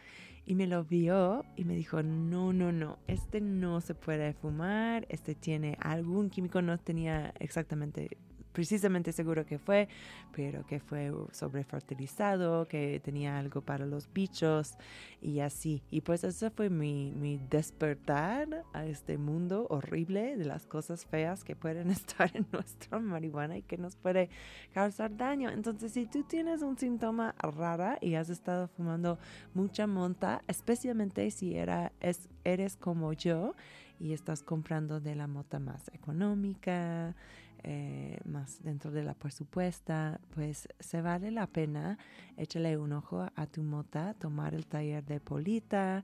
[0.46, 5.06] Y me lo vio y me dijo, no, no, no, este no se puede fumar,
[5.08, 8.18] este tiene algún químico, no tenía exactamente
[8.52, 9.88] precisamente seguro que fue,
[10.34, 14.76] pero que fue sobrefertilizado, que tenía algo para los bichos
[15.22, 15.84] y así.
[15.90, 21.44] Y pues eso fue mi, mi despertar a este mundo horrible de las cosas feas
[21.44, 24.30] que pueden estar en nuestra marihuana y que nos puede
[24.74, 25.50] causar daño.
[25.50, 29.18] Entonces, si tú tienes un síntoma rara y has estado fumando
[29.54, 33.56] mucha monta, especialmente si era, es, eres como yo
[34.00, 37.16] y estás comprando de la mota más económica,
[37.64, 41.98] eh, más dentro de la presupuesta, pues se vale la pena
[42.38, 46.04] échale un ojo a tu mota, tomar el taller de Polita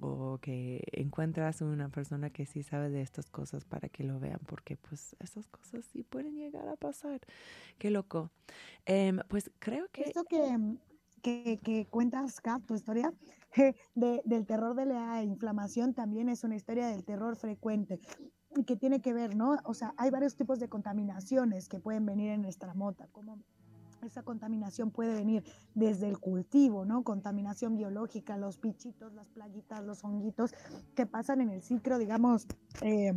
[0.00, 4.40] o que encuentras una persona que sí sabe de estas cosas para que lo vean,
[4.46, 7.20] porque pues esas cosas sí pueden llegar a pasar.
[7.78, 8.30] Qué loco.
[8.84, 10.02] Em, pues creo que...
[10.02, 10.76] Esto que,
[11.22, 13.12] que, que cuentas, Kat, tu historia
[13.94, 18.00] de, del terror de la inflamación también es una historia del terror frecuente
[18.66, 19.56] que tiene que ver, ¿no?
[19.64, 23.38] O sea, hay varios tipos de contaminaciones que pueden venir en nuestra mota, como
[24.02, 27.02] esa contaminación puede venir desde el cultivo, ¿no?
[27.02, 30.54] Contaminación biológica, los bichitos, las plaguitas, los honguitos
[30.94, 32.46] que pasan en el ciclo, digamos,
[32.80, 33.12] eh,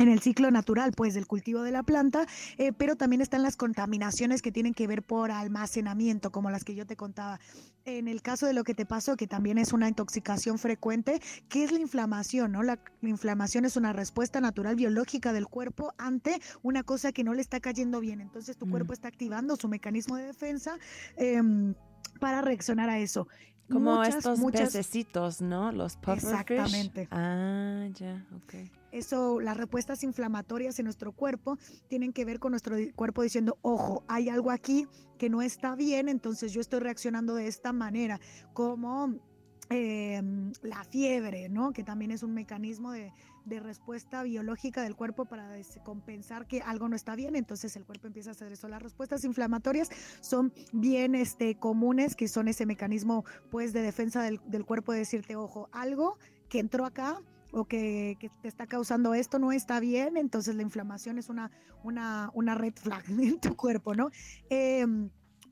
[0.00, 3.56] en el ciclo natural, pues, del cultivo de la planta, eh, pero también están las
[3.56, 7.38] contaminaciones que tienen que ver por almacenamiento, como las que yo te contaba.
[7.84, 11.64] En el caso de lo que te pasó, que también es una intoxicación frecuente, ¿qué
[11.64, 12.52] es la inflamación?
[12.52, 12.62] No?
[12.62, 17.42] La, inflamación es una respuesta natural biológica del cuerpo ante una cosa que no le
[17.42, 18.22] está cayendo bien.
[18.22, 18.70] Entonces tu mm.
[18.70, 20.78] cuerpo está activando su mecanismo de defensa.
[21.16, 21.74] Em,
[22.18, 23.28] para reaccionar a eso.
[23.70, 24.72] Como estos muchas...
[24.72, 25.70] pececitos, ¿no?
[25.72, 26.30] Los pufferfish.
[26.30, 27.08] Exactamente.
[27.10, 28.79] Ah, ya, ok.
[28.92, 34.04] Eso, las respuestas inflamatorias en nuestro cuerpo tienen que ver con nuestro cuerpo diciendo, ojo,
[34.08, 34.86] hay algo aquí
[35.18, 38.18] que no está bien, entonces yo estoy reaccionando de esta manera,
[38.52, 39.14] como
[39.68, 41.72] em, la fiebre, ¿no?
[41.72, 43.12] Que también es un mecanismo de,
[43.46, 48.30] respuesta biológica del cuerpo para compensar que algo no está bien, entonces el cuerpo empieza
[48.30, 48.68] a hacer eso.
[48.68, 54.40] Las respuestas inflamatorias son bien este, comunes, que son ese mecanismo pues de defensa del,
[54.46, 56.16] del cuerpo de decirte, ojo, algo
[56.48, 57.20] que entró acá
[57.52, 61.50] o que, que, te está causando esto no está bien, entonces la inflamación es una,
[61.82, 64.10] una, una red flag en tu cuerpo, ¿no?
[64.48, 64.86] Eh,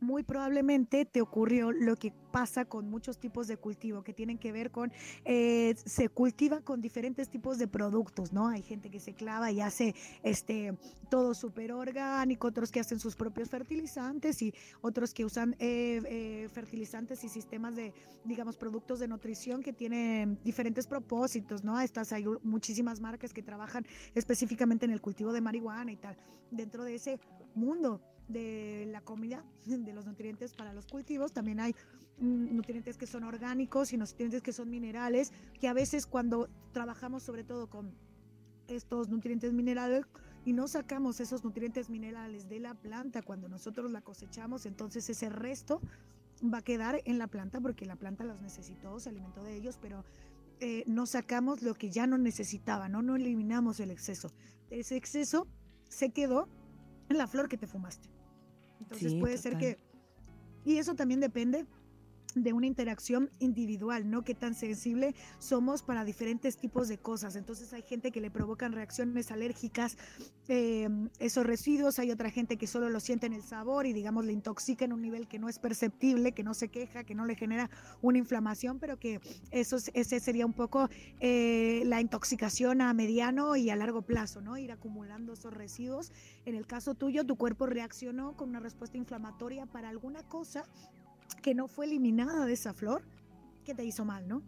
[0.00, 4.52] muy probablemente te ocurrió lo que pasa con muchos tipos de cultivo que tienen que
[4.52, 4.92] ver con,
[5.24, 8.48] eh, se cultiva con diferentes tipos de productos, ¿no?
[8.48, 10.76] Hay gente que se clava y hace este,
[11.10, 16.48] todo súper orgánico, otros que hacen sus propios fertilizantes y otros que usan eh, eh,
[16.52, 17.92] fertilizantes y sistemas de,
[18.24, 21.80] digamos, productos de nutrición que tienen diferentes propósitos, ¿no?
[21.80, 26.16] Estas hay muchísimas marcas que trabajan específicamente en el cultivo de marihuana y tal.
[26.50, 27.18] Dentro de ese
[27.54, 31.32] mundo de la comida, de los nutrientes para los cultivos.
[31.32, 31.74] También hay
[32.18, 37.22] mm, nutrientes que son orgánicos y nutrientes que son minerales, que a veces cuando trabajamos
[37.22, 37.94] sobre todo con
[38.68, 40.04] estos nutrientes minerales
[40.44, 45.28] y no sacamos esos nutrientes minerales de la planta cuando nosotros la cosechamos, entonces ese
[45.30, 45.80] resto
[46.42, 49.78] va a quedar en la planta porque la planta los necesitó, se alimentó de ellos,
[49.80, 50.04] pero
[50.60, 53.02] eh, no sacamos lo que ya no necesitaba, ¿no?
[53.02, 54.30] no eliminamos el exceso.
[54.70, 55.46] Ese exceso
[55.88, 56.48] se quedó
[57.08, 58.08] en la flor que te fumaste.
[58.90, 59.78] Entonces puede ser que...
[60.64, 61.66] Y eso también depende
[62.34, 64.22] de una interacción individual, ¿no?
[64.22, 67.36] Qué tan sensible somos para diferentes tipos de cosas.
[67.36, 69.96] Entonces hay gente que le provocan reacciones alérgicas
[70.48, 74.24] em, esos residuos, hay otra gente que solo lo siente en el sabor y digamos
[74.24, 77.24] le intoxica en un nivel que no es perceptible, que no se queja, que no
[77.24, 77.70] le genera
[78.02, 80.88] una inflamación, pero que eso ese sería un poco
[81.20, 84.58] eh, la intoxicación a mediano y a largo plazo, ¿no?
[84.58, 86.12] Ir acumulando esos residuos.
[86.44, 90.64] En el caso tuyo, tu cuerpo reaccionó con una respuesta inflamatoria para alguna cosa
[91.34, 93.02] que no fue eliminada de esa flor
[93.64, 94.42] que te hizo mal, ¿no?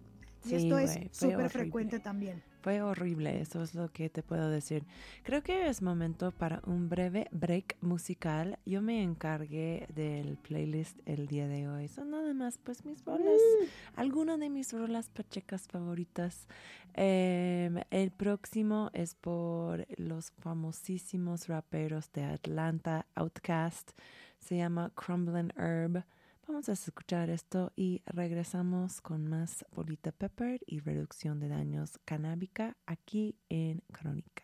[0.44, 2.42] Y esto es súper frecuente también.
[2.62, 4.84] Fue horrible, eso es lo que te puedo decir.
[5.22, 8.58] Creo que es momento para un breve break musical.
[8.66, 11.88] Yo me encargué del playlist el día de hoy.
[11.88, 13.98] Son nada más pues mis rolas, mm.
[13.98, 16.46] algunas de mis rolas pachecas favoritas.
[16.94, 23.92] Em, el próximo es por los famosísimos raperos de Atlanta, Outcast.
[24.38, 26.04] Se llama Crumbling Herb.
[26.50, 32.76] Vamos a escuchar esto y regresamos con más Polita Pepper y reducción de daños canábica
[32.86, 34.42] aquí en Crónica.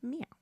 [0.00, 0.37] Miau.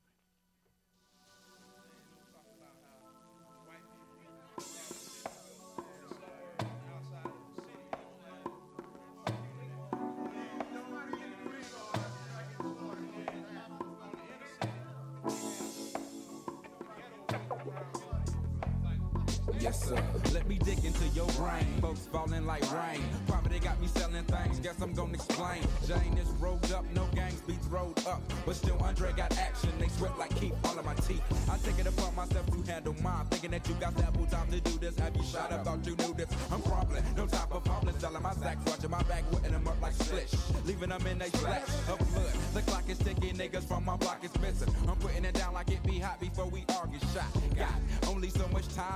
[21.16, 21.66] Your brain.
[21.80, 23.00] Folks falling like rain.
[23.26, 24.60] Poverty got me selling things.
[24.60, 25.62] Guess I'm gonna explain.
[25.88, 28.20] Jane is rolled up, no gangs be throwed up.
[28.44, 29.70] But still, Andre got action.
[29.78, 31.22] They sweat like keep all of my teeth.
[31.50, 33.24] I take it upon myself to handle mine.
[33.30, 34.98] Thinking that you got ample time to do this.
[34.98, 35.64] Have you shot up?
[35.64, 36.28] Thought you knew this.
[36.52, 37.02] I'm crumbling.
[37.16, 37.98] No time for falling.
[37.98, 38.60] Selling my sacks.
[38.66, 39.24] Watching my back.
[39.32, 40.34] Wetting them up like slish.
[40.66, 42.34] Leaving them in a splash of blood.
[42.52, 43.36] The clock is ticking.
[43.36, 44.68] Niggas from my block is missing.
[44.86, 46.65] I'm putting it down like it be hot before we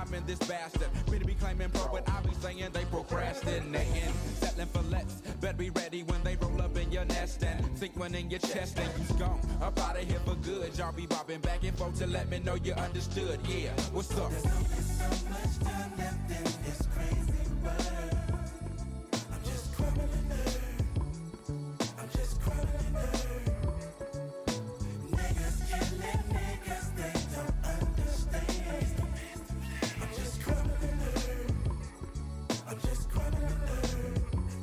[0.03, 0.89] time in this bastard.
[1.09, 4.13] Better be claiming pro, but I be saying they procrastinating.
[4.35, 5.21] Settling for less.
[5.39, 8.39] Better be ready when they roll up in your nest and sink one in your
[8.39, 9.39] chest and you gone.
[9.61, 10.77] Up out of here for good.
[10.77, 13.39] Y'all be bobbing back and forth to let me know you understood.
[13.47, 14.31] Yeah, what's up?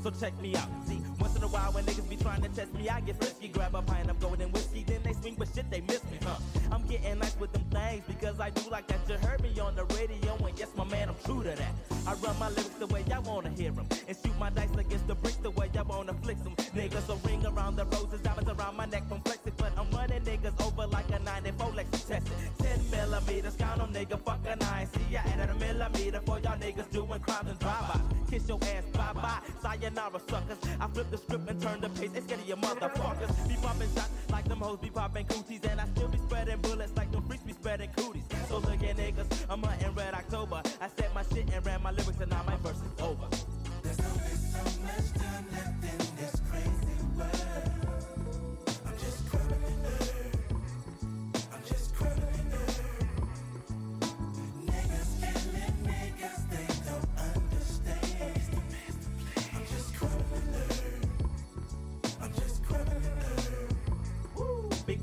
[0.09, 0.69] So check me out.
[0.87, 3.49] See, once in a while when niggas be trying to test me, I get frisky.
[3.49, 6.39] Grab a pint of golden whiskey, then they swing, but shit, they miss me, huh?
[6.73, 9.01] I'm getting nice with them things because I do like that.
[9.07, 11.75] You heard me on the radio, and yes, my man, I'm true to that.
[12.07, 15.07] I run my lyrics the way I wanna hear them, and shoot my dice against
[15.09, 16.57] the bricks the way I wanna flick them.
[16.57, 20.59] Niggas a ring around the roses, diamonds around my neck from but I'm running niggas
[20.65, 22.33] over like a 94 Lexus tested.
[22.59, 24.87] 10 millimeters, count on nigga, fuck a nine.
[24.87, 27.68] See, I added a millimeter for y'all niggas doing crimes and.
[28.49, 30.57] Your ass, bye-bye, sayonara suckers.
[30.81, 33.47] I flip the script and turn the page, it's of your motherfuckers.
[33.47, 35.85] Be popping shots like them hoes be popping cooties, and I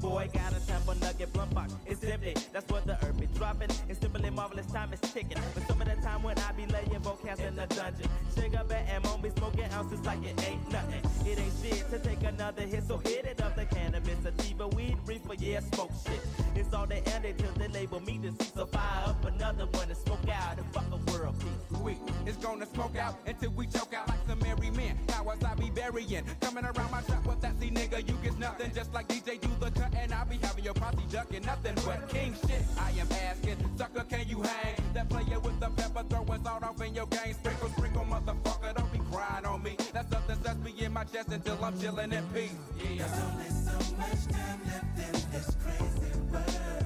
[0.05, 1.73] boy got a sample nugget blunt box.
[1.85, 2.33] It's empty.
[2.53, 3.69] That's what the earth be dropping.
[3.89, 5.37] It's simply marvelous time is ticking.
[5.53, 8.09] But some of the time when I be laying vocals in the dungeon.
[8.35, 11.03] Sugar bet and won't be smoking ounces like it ain't nothing.
[11.25, 14.97] It ain't shit to take another hit, so hit it up the cannabis, sativa, weed,
[15.05, 16.21] reefer, yeah, smoke shit.
[16.55, 18.55] It's all they ended till they label me deceased.
[18.55, 21.79] So fire up another one and smoke out and fuck a world peace.
[21.81, 24.97] We is gonna smoke out until we choke out some merry men.
[25.07, 26.23] Powers I be burying.
[26.41, 28.71] Coming around my trap with that see nigga, you get nothing.
[28.73, 32.07] Just like DJ do the cut and I be having your posse ducking nothing but
[32.09, 32.63] king shit.
[32.79, 34.75] I am asking, sucker, can you hang?
[34.93, 37.33] That player with the pepper throwing salt off in your game.
[37.33, 39.75] Sprinkle, sprinkle, motherfucker, don't be crying on me.
[39.93, 42.51] That's something that's be in my chest until I'm chilling in peace.
[42.77, 43.05] Yeah.
[43.05, 46.84] There's only so much time left in this crazy world.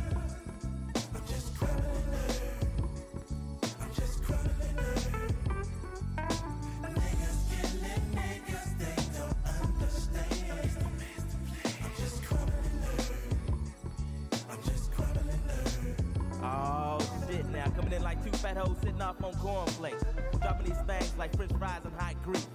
[18.40, 20.04] Fat hoes sitting off on cornflakes.
[20.42, 22.48] Dropping these things like french fries and hot grease.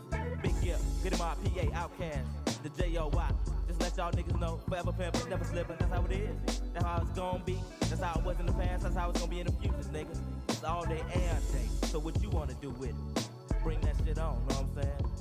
[0.43, 3.31] Big gift, get him our PA outcast, the J-O-Y.
[3.69, 5.77] Just let y'all niggas know, forever pimpin', never slippin'.
[5.79, 6.61] That's how it is.
[6.73, 7.59] That's how it's gonna be.
[7.81, 8.83] That's how it was in the past.
[8.83, 10.17] That's how it's gonna be in the future, nigga.
[10.49, 11.87] It's all day and day.
[11.89, 13.29] So what you wanna do with it?
[13.63, 15.14] Bring that shit on, know what I'm saying?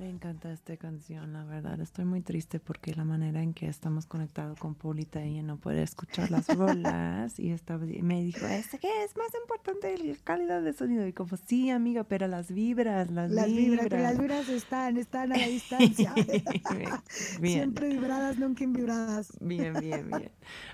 [0.00, 1.78] Me encanta esta canción, la verdad.
[1.78, 5.82] Estoy muy triste porque la manera en que estamos conectados con Polita, ella no puede
[5.82, 10.72] escuchar las rolas y estaba, me dijo, ¿es que es más importante la calidad de
[10.72, 11.06] sonido?
[11.06, 13.84] Y como, sí, amiga, pero las vibras, las, Las vibras.
[13.84, 16.14] vibras, las vibras están, están a la distancia.
[17.38, 17.52] Bien.
[17.52, 19.36] Siempre vibradas, nunca vibradas.
[19.38, 20.32] Bien, bien, bien.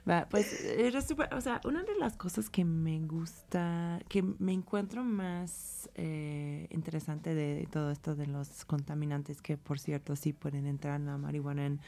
[0.08, 4.52] Va, pues era súper, o sea, una de las cosas que me gusta, que me
[4.52, 10.66] encuentro más eh, interesante de todo esto de los contaminantes, que por cierto sí pueden
[10.66, 11.80] entrar en la marihuana en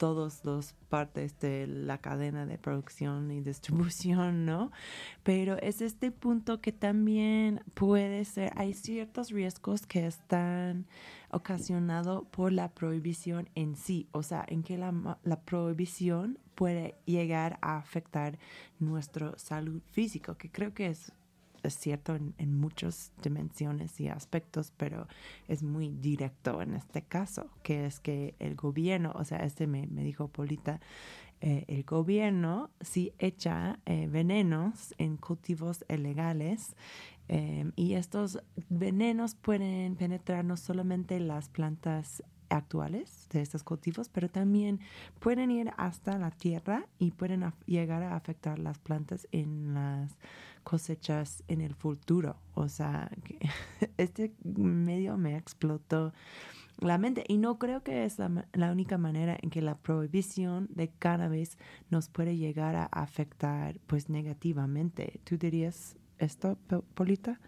[0.00, 4.72] todas las partes de la cadena de producción y distribución, ¿no?
[5.22, 10.86] Pero es este punto que también puede ser, hay ciertos riesgos que están
[11.30, 17.58] ocasionados por la prohibición en sí, o sea, en que la, la prohibición puede llegar
[17.60, 18.38] a afectar
[18.78, 21.12] nuestra salud física, que creo que es,
[21.62, 25.06] es cierto en, en muchas dimensiones y aspectos, pero
[25.48, 29.86] es muy directo en este caso, que es que el gobierno, o sea, este me,
[29.86, 30.80] me dijo Polita,
[31.42, 36.76] eh, el gobierno sí echa eh, venenos en cultivos ilegales
[37.28, 44.28] eh, y estos venenos pueden penetrar no solamente las plantas actuales de estos cultivos, pero
[44.28, 44.80] también
[45.18, 50.18] pueden ir hasta la tierra y pueden llegar a afectar las plantas en las
[50.62, 52.36] cosechas en el futuro.
[52.54, 53.10] O sea,
[53.96, 56.12] este medio me explotó
[56.78, 60.68] la mente y no creo que es la, la única manera en que la prohibición
[60.70, 61.58] de cannabis
[61.90, 65.20] nos puede llegar a afectar pues negativamente.
[65.24, 67.40] ¿Tú dirías esto, Po- Polita?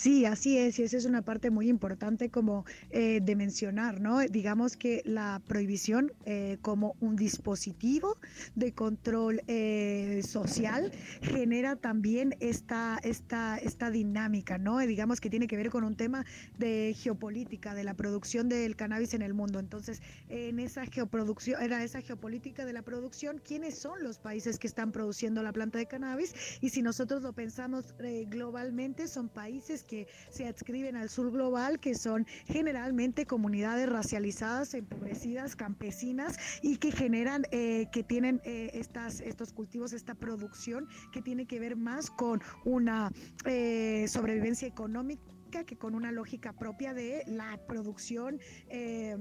[0.00, 4.20] Sí, así es, y esa es una parte muy importante como eh, de mencionar, ¿no?
[4.20, 8.16] Digamos que la prohibición eh, como un dispositivo
[8.54, 10.90] de control eh, social
[11.20, 14.78] genera también esta, esta, esta dinámica, ¿no?
[14.78, 16.24] Digamos que tiene que ver con un tema
[16.56, 19.58] de geopolítica, de la producción del cannabis en el mundo.
[19.58, 24.66] Entonces, en esa geoproducción, era esa geopolítica de la producción, ¿quiénes son los países que
[24.66, 26.34] están produciendo la planta de cannabis?
[26.62, 31.80] Y si nosotros lo pensamos eh, globalmente, son países que se adscriben al sur global,
[31.80, 39.20] que son generalmente comunidades racializadas, empobrecidas, campesinas y que generan, eh, que tienen eh, estas,
[39.20, 43.10] estos cultivos, esta producción que tiene que ver más con una
[43.44, 48.38] eh, sobrevivencia económica que con una lógica propia de la producción
[48.68, 49.16] eh,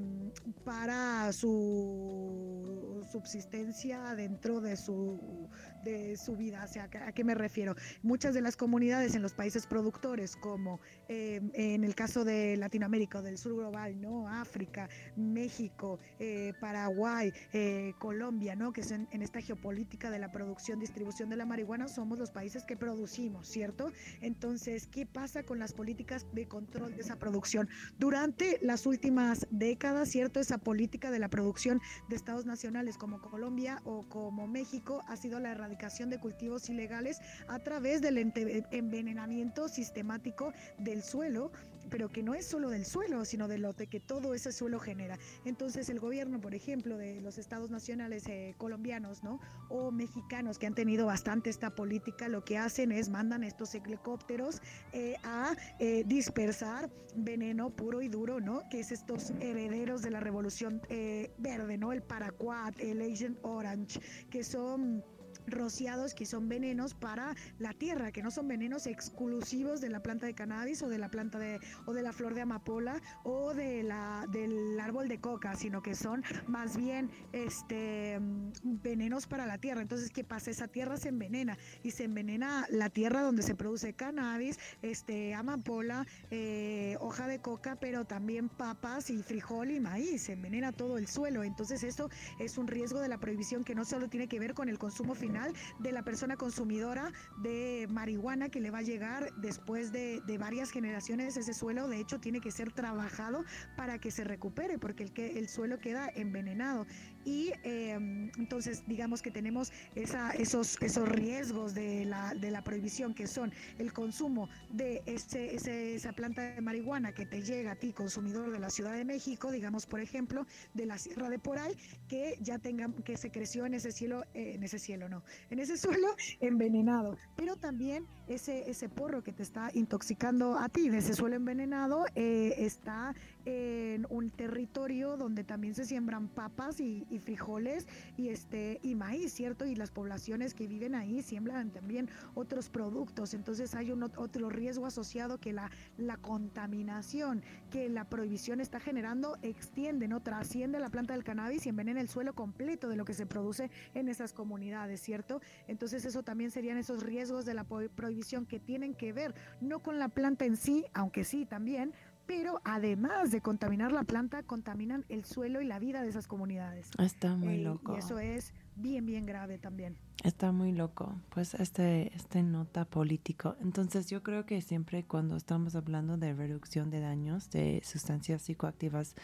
[0.64, 5.50] para su subsistencia dentro de su
[5.84, 6.64] de su vida.
[6.64, 7.76] O sea, ¿a qué me refiero?
[8.02, 13.22] Muchas de las comunidades en los países productores, como eh, en el caso de Latinoamérica
[13.22, 14.28] del sur global, ¿no?
[14.28, 18.74] África, México, eh, Paraguay, eh, Colombia, ¿no?
[18.74, 22.64] Que son en esta geopolítica de la producción, distribución de la marihuana, somos los países
[22.66, 23.92] que producimos, ¿cierto?
[24.22, 27.70] Entonces, ¿qué pasa con las políticas de control de esa producción?
[27.98, 30.40] Durante las últimas décadas, ¿cierto?
[30.40, 35.40] Esa política de la producción de estados nacionales como Colombia o como México ha sido
[35.40, 41.52] la erradicación de cultivos ilegales a través del envenenamiento sistemático del suelo
[41.90, 44.80] pero que no es solo del suelo, sino de lo de que todo ese suelo
[44.80, 45.18] genera.
[45.46, 49.40] Entonces el gobierno, por ejemplo, de los estados nacionales eh, colombianos, ¿no?
[49.70, 54.62] O mexicanos que han tenido bastante esta política, lo que hacen es mandan estos helicópteros
[54.94, 58.68] eh, a eh, dispersar veneno puro y duro, ¿no?
[58.70, 61.92] Que es estos herederos de la revolución eh, verde, ¿no?
[61.92, 65.04] El paraquat, el Agent Orange, que son
[65.52, 70.26] rociados que son venenos para la tierra, que no son venenos exclusivos de la planta
[70.26, 73.84] de cannabis o de la planta de o de la flor de amapola o de
[73.84, 78.20] la del árbol de coca, sino que son más bien este
[78.64, 79.82] venenos para la tierra.
[79.82, 80.52] Entonces, ¿qué pasa?
[80.52, 86.06] Esa tierra se envenena y se envenena la tierra donde se produce cannabis, este amapola,
[86.32, 91.08] eh, hoja de coca, pero también papas y frijol y maíz, se envenena todo el
[91.08, 91.44] suelo.
[91.44, 94.70] Entonces, esto es un riesgo de la prohibición que no solo tiene que ver con
[94.70, 95.39] el consumo final
[95.80, 100.72] de la persona consumidora de marihuana que le va a llegar después de, de varias
[100.72, 101.88] generaciones ese suelo.
[101.88, 103.44] De hecho tiene que ser trabajado
[103.76, 106.86] para que se recupere porque el, que, el suelo queda envenenado
[107.26, 107.94] y eh,
[108.38, 113.52] entonces digamos que tenemos esa, esos, esos riesgos de la, de la prohibición que son
[113.78, 118.52] el consumo de ese, ese, esa planta de marihuana que te llega a ti consumidor
[118.52, 121.76] de la Ciudad de México digamos por ejemplo de la Sierra de Poray
[122.08, 125.60] que ya tengan que se creció en ese cielo eh, en ese cielo no en
[125.60, 126.08] ese suelo
[126.40, 127.18] envenenado.
[127.36, 132.06] Pero también ese ese porro que te está intoxicando a ti de ese suelo envenenado
[132.16, 133.16] eh, está
[133.46, 137.88] en un territorio donde también se siembran papas y, frijoles
[138.18, 139.66] y este y maíz, ¿cierto?
[139.66, 143.34] Y las poblaciones que viven ahí siembran también otros productos.
[143.34, 148.80] Entonces hay un ot- otro riesgo asociado que la, la contaminación que la prohibición está
[148.80, 150.22] generando extiende, ¿no?
[150.22, 153.70] Trasciende la planta del cannabis y envenena el suelo completo de lo que se produce
[153.94, 155.42] en esas comunidades, ¿cierto?
[155.68, 160.00] Entonces eso también serían esos riesgos de la prohibición que tienen que ver no con
[160.00, 161.94] la planta en sí, aunque sí también,
[162.30, 166.92] pero además de contaminar la planta, contaminan el suelo y la vida de esas comunidades.
[167.00, 167.96] Está muy Eh, loco.
[167.96, 169.98] y eso es bien, bien grave también.
[170.24, 173.56] Está muy loco, pues este, este nota político.
[173.62, 179.16] Entonces yo creo que siempre cuando estamos hablando de reducción de daños de sustancias psicoactivas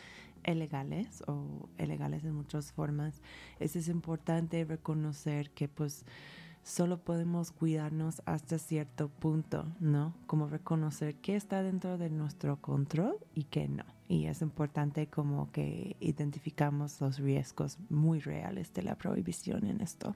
[0.43, 3.21] ilegales o ilegales en muchas formas,
[3.59, 6.05] es, es importante reconocer que pues
[6.65, 10.15] solo podemos cuidarnos hasta cierto punto, ¿no?
[10.25, 13.85] Como reconocer qué está dentro de nuestro control y qué no.
[14.07, 20.15] Y es importante como que identificamos los riesgos muy reales de la prohibición en esto.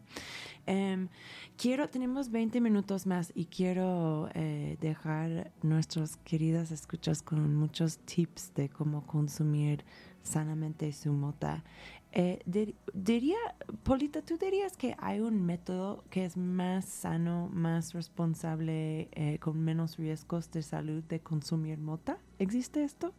[0.65, 1.07] Em,
[1.55, 8.53] quiero, tenemos 20 minutos más y quiero eh, dejar nuestros queridas escuchas con muchos tips
[8.55, 9.85] de cómo consumir
[10.23, 11.63] sanamente su mota.
[12.11, 13.37] Eh, dir- diría,
[13.83, 19.63] Polita, ¿tú dirías que hay un método que es más sano, más responsable, eh, con
[19.63, 22.17] menos riesgos de salud de consumir mota?
[22.39, 23.13] ¿Existe esto?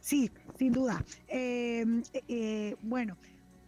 [0.00, 1.04] Sí, sin duda.
[1.28, 1.84] Eh,
[2.28, 3.16] eh, bueno,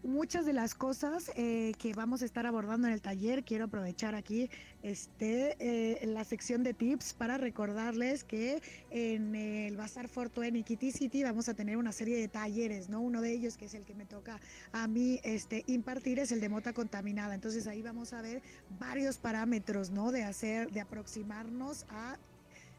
[0.02, 4.14] muchas de las cosas eh, que vamos a estar abordando en el taller, quiero aprovechar
[4.14, 4.50] aquí
[4.82, 10.90] este, eh, la sección de tips para recordarles que en el Bazar Fortuene y Kitty
[10.90, 13.00] City vamos a tener una serie de talleres, ¿no?
[13.00, 14.40] Uno de ellos, que es el que me toca
[14.72, 17.34] a mí este, impartir, es el de mota contaminada.
[17.34, 18.42] Entonces ahí vamos a ver
[18.78, 20.10] varios parámetros, ¿no?
[20.12, 22.18] De hacer, de aproximarnos a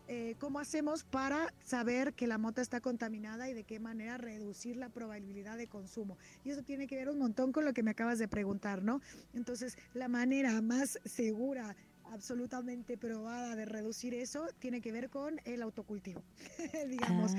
[0.07, 4.75] eh, cómo hacemos para saber que la mota está contaminada y de qué manera reducir
[4.75, 6.17] la probabilidad de consumo.
[6.43, 9.01] Y eso tiene que ver un montón con lo que me acabas de preguntar, ¿no?
[9.33, 11.75] Entonces, la manera más segura
[12.11, 16.21] absolutamente probada de reducir eso tiene que ver con el autocultivo.
[16.89, 17.33] Digamos,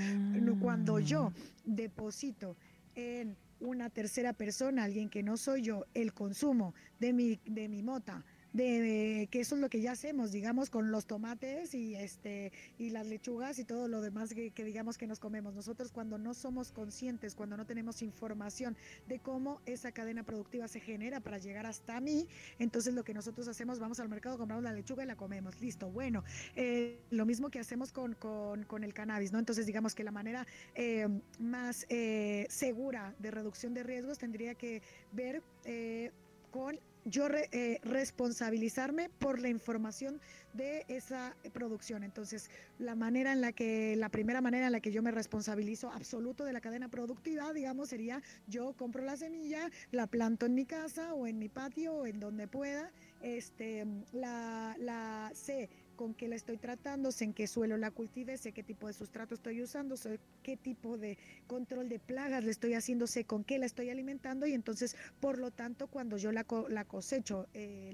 [0.60, 1.40] cuando yo Ah.
[1.64, 2.56] deposito
[2.94, 7.82] en una tercera persona, alguien que no soy yo, el consumo de mi, de mi
[7.82, 8.24] mota,
[8.54, 12.90] de que eso es lo que ya hacemos, digamos, con los tomates y este y
[12.90, 15.54] las lechugas y todo lo demás que, digamos que nos comemos.
[15.54, 18.76] Nosotros cuando no somos conscientes, cuando no tenemos información
[19.08, 22.28] de cómo esa cadena productiva se genera para llegar hasta mí,
[22.60, 25.60] entonces lo que nosotros hacemos, vamos al mercado, compramos la lechuga y la comemos.
[25.60, 26.22] Listo, bueno,
[26.54, 29.40] eh, lo mismo que hacemos con, con, con el cannabis, ¿no?
[29.40, 30.46] Entonces digamos que la manera
[30.76, 31.08] eh,
[31.40, 34.80] más eh, segura de reducción de riesgos tendría que
[35.12, 35.42] ver
[36.52, 40.20] con yo re- eh, responsabilizarme por la información
[40.52, 42.02] de esa producción.
[42.02, 45.90] Entonces, la manera en la que, la primera manera en la que yo me responsabilizo
[45.90, 50.64] absoluto de la cadena productiva, digamos, sería yo compro la semilla, la planto en mi
[50.64, 52.90] casa o en mi patio o en donde pueda,
[53.22, 58.36] este, la, la sé con qué la estoy tratando, sé en qué suelo la cultive,
[58.36, 62.50] sé qué tipo de sustrato estoy usando, sé qué tipo de control de plagas le
[62.50, 66.32] estoy haciendo, sé con qué la estoy alimentando y entonces, por lo tanto, cuando yo
[66.32, 67.92] la, co- la cosecho eh,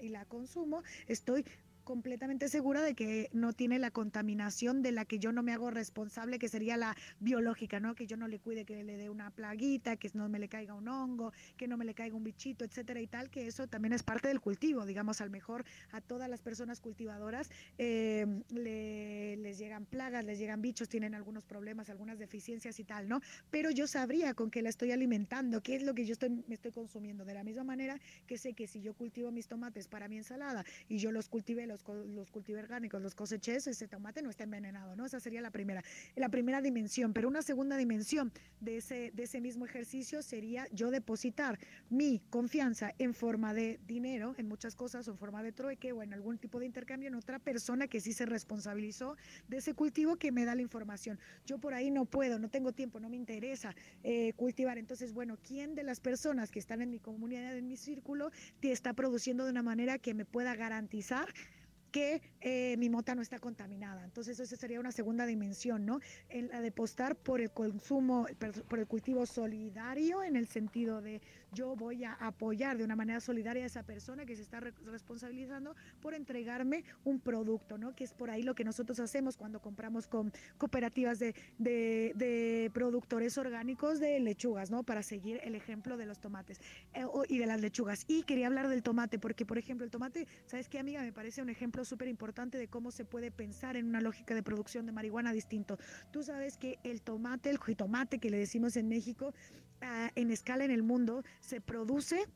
[0.00, 1.44] y la consumo, estoy
[1.82, 5.70] completamente segura de que no tiene la contaminación de la que yo no me hago
[5.70, 7.94] responsable, que sería la biológica, ¿no?
[7.94, 10.74] Que yo no le cuide que le dé una plaguita, que no me le caiga
[10.74, 13.92] un hongo, que no me le caiga un bichito, etcétera y tal, que eso también
[13.92, 19.58] es parte del cultivo, digamos, al mejor a todas las personas cultivadoras eh, le- les
[19.58, 23.20] llegan plagas, les llegan bichos, tienen algunos problemas, algunas deficiencias y tal, ¿no?
[23.50, 26.54] Pero yo sabría con qué la estoy alimentando, qué es lo que yo estoy, me
[26.54, 30.08] estoy consumiendo, de la misma manera que sé que si yo cultivo mis tomates para
[30.08, 34.30] mi ensalada y yo los cultivé, los, los cultivé orgánicos, los coseché, ese tomate no
[34.30, 35.06] está envenenado, ¿no?
[35.06, 35.82] Esa sería la primera,
[36.16, 37.12] la primera dimensión.
[37.12, 41.58] Pero una segunda dimensión de ese, de ese mismo ejercicio sería yo depositar
[41.90, 46.02] mi confianza en forma de dinero, en muchas cosas, o en forma de trueque o
[46.02, 49.16] en algún tipo de intercambio en otra persona que sí se responsabilizó
[49.48, 51.18] de ese cultivo que me da la información.
[51.46, 54.78] Yo por ahí no puedo, no tengo tiempo, no me interesa eh, cultivar.
[54.78, 58.72] Entonces, bueno, ¿quién de las personas que están en mi comunidad, en mi círculo, te
[58.72, 61.28] está produciendo de una manera que me pueda garantizar
[61.92, 64.04] que eh, mi mota no está contaminada.
[64.04, 66.00] Entonces, esa sería una segunda dimensión, ¿no?
[66.28, 68.26] En la de postar por el consumo,
[68.68, 71.20] por el cultivo solidario, en el sentido de
[71.52, 74.72] yo voy a apoyar de una manera solidaria a esa persona que se está re-
[74.84, 77.94] responsabilizando por entregarme un producto, ¿no?
[77.94, 83.36] Que es por ahí lo que nosotros hacemos cuando compramos con cooperativas de, de- productores
[83.38, 84.82] orgánicos de lechugas, ¿no?
[84.82, 86.60] Para seguir el ejemplo de los tomates
[86.94, 88.04] eh, y de las lechugas.
[88.08, 91.02] Y quería hablar del tomate, porque por ejemplo el tomate, ¿sabes qué amiga?
[91.02, 94.42] Me parece un ejemplo súper importante de cómo se puede pensar en una lógica de
[94.42, 95.78] producción de marihuana distinto.
[96.10, 99.34] Tú sabes que el tomate, el jitomate que le decimos en México,
[99.82, 102.26] ah, en escala en el mundo, se produce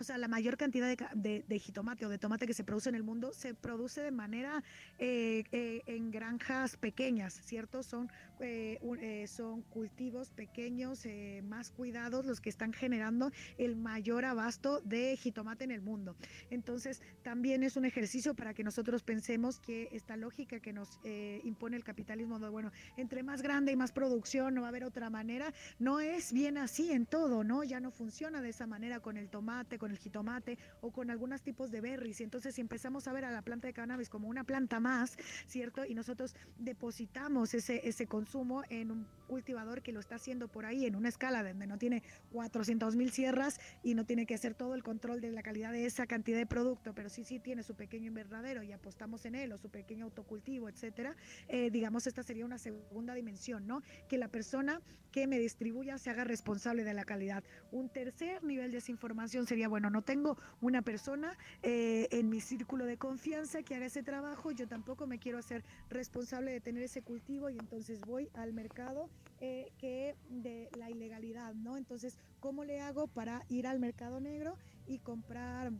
[0.00, 2.88] o sea, la mayor cantidad de, de- de jitomate o de tomate que se produce
[2.88, 4.62] en el mundo se produce de manera
[5.00, 7.82] eh, eh, en granjas pequeñas, ¿cierto?
[7.82, 8.08] Son,
[8.40, 14.80] eh, eh, son cultivos pequeños, eh, más cuidados, los que están generando el mayor abasto
[14.80, 16.16] de jitomate en el mundo.
[16.50, 20.98] Entonces, también es un ejercicio para que nosotros pensemos que esta lógica que nos
[21.44, 24.84] impone el capitalismo, de, bueno, entre más grande y más producción, no va a haber
[24.84, 27.64] otra manera, no es bien así en todo, ¿no?
[27.64, 31.42] Ya no funciona de esa manera con el tomate, con el jitomate o con algunos
[31.42, 32.20] tipos de berries.
[32.20, 35.16] Y entonces si empezamos a ver a la planta de cannabis como una planta más,
[35.46, 35.84] ¿cierto?
[35.84, 38.27] Y nosotros depositamos ese, ese consumo
[38.68, 42.02] en un cultivador que lo está haciendo por ahí en una escala donde no tiene
[42.32, 45.86] 400 mil sierras y no tiene que hacer todo el control de la calidad de
[45.86, 49.52] esa cantidad de producto, pero sí, sí tiene su pequeño invernadero y apostamos en él
[49.52, 51.16] o su pequeño autocultivo, etcétera.
[51.48, 53.82] Eh, digamos, esta sería una segunda dimensión, ¿no?
[54.08, 57.42] Que la persona que me distribuya se haga responsable de la calidad.
[57.70, 62.40] Un tercer nivel de esa información sería, bueno, no tengo una persona eh, en mi
[62.40, 66.82] círculo de confianza que haga ese trabajo, yo tampoco me quiero hacer responsable de tener
[66.82, 69.08] ese cultivo y entonces voy al mercado
[69.40, 71.76] eh, que de la ilegalidad, ¿no?
[71.76, 74.56] Entonces, ¿cómo le hago para ir al mercado negro
[74.86, 75.72] y comprar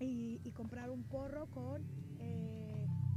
[0.00, 1.82] y, comprar un porro con
[2.20, 2.67] eh,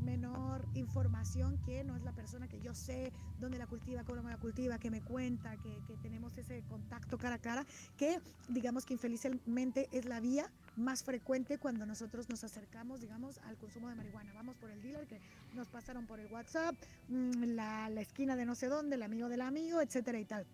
[0.02, 4.38] menor información que no es la persona que yo sé dónde la cultiva, cómo la
[4.38, 5.72] cultiva, que me cuenta, que,
[6.02, 7.66] tenemos ese contacto cara a cara,
[7.98, 13.58] que digamos que infelizmente es la vía más frecuente cuando nosotros nos acercamos, digamos, al
[13.58, 14.34] consumo de marihuana.
[14.34, 15.20] Vamos por el dealer que
[15.54, 16.76] nos pasaron por el WhatsApp,
[17.10, 20.46] mm, la esquina de no sé dónde, el amigo del amigo, etcétera y tal.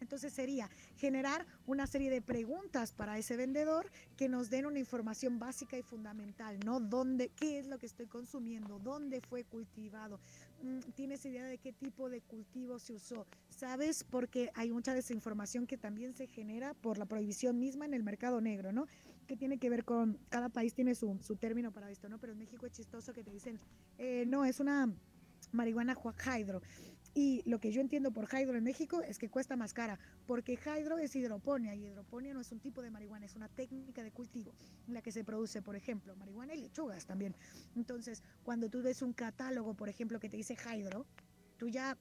[0.00, 5.38] Entonces sería generar una serie de preguntas para ese vendedor que nos den una información
[5.38, 6.80] básica y fundamental, ¿no?
[6.80, 8.78] ¿Dónde, qué es lo que estoy consumiendo?
[8.78, 10.20] ¿Dónde fue cultivado?
[10.62, 13.26] Mm, ¿Tienes idea de qué tipo de cultivo se usó?
[13.48, 14.04] ¿Sabes?
[14.04, 18.40] Porque hay mucha desinformación que también se genera por la prohibición misma en el mercado
[18.40, 18.86] negro, ¿no?
[19.26, 22.18] Que tiene que ver con, cada país tiene su, su término para esto, ¿no?
[22.18, 23.58] Pero en México es chistoso que te dicen,
[23.98, 24.92] eh, no, es una
[25.52, 26.62] marihuana hydro.
[27.14, 30.52] Y lo que yo entiendo por hydro en México es que cuesta más cara, porque
[30.54, 34.12] hydro es hidroponía y hidroponía no es un tipo de marihuana, es una técnica de
[34.12, 34.54] cultivo
[34.86, 37.34] en la que se produce, por ejemplo, marihuana y lechugas también.
[37.76, 41.06] Entonces, cuando tú ves un catálogo, por ejemplo, que te dice hydro,
[41.56, 41.96] tú ya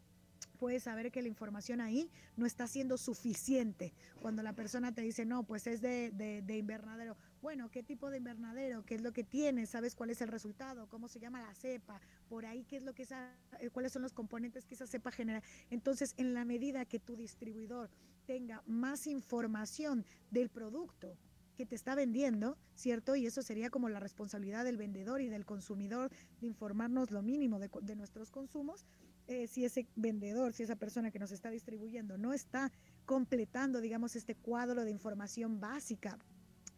[0.57, 3.93] puedes saber que la información ahí no está siendo suficiente.
[4.21, 7.17] Cuando la persona te dice, no, pues es de, de, de, invernadero.
[7.41, 8.83] Bueno, ¿qué tipo de invernadero?
[8.83, 9.67] ¿Qué es lo que tiene?
[9.67, 10.87] ¿Sabes cuál es el resultado?
[10.89, 12.01] ¿Cómo se llama la cepa?
[12.27, 13.31] Por ahí, ¿qué es lo que esa,
[13.71, 15.43] cuáles son los componentes que esa cepa genera?
[15.69, 17.91] Entonces, en la medida que tu distribuidor
[18.25, 21.15] tenga más información del producto,
[21.55, 23.15] que te está vendiendo, ¿cierto?
[23.15, 27.59] Y eso sería como la responsabilidad del vendedor y del consumidor de informarnos lo mínimo
[27.59, 28.85] de, de nuestros consumos.
[29.27, 32.71] Eh, si ese vendedor, si esa persona que nos está distribuyendo no está
[33.05, 36.17] completando, digamos, este cuadro de información básica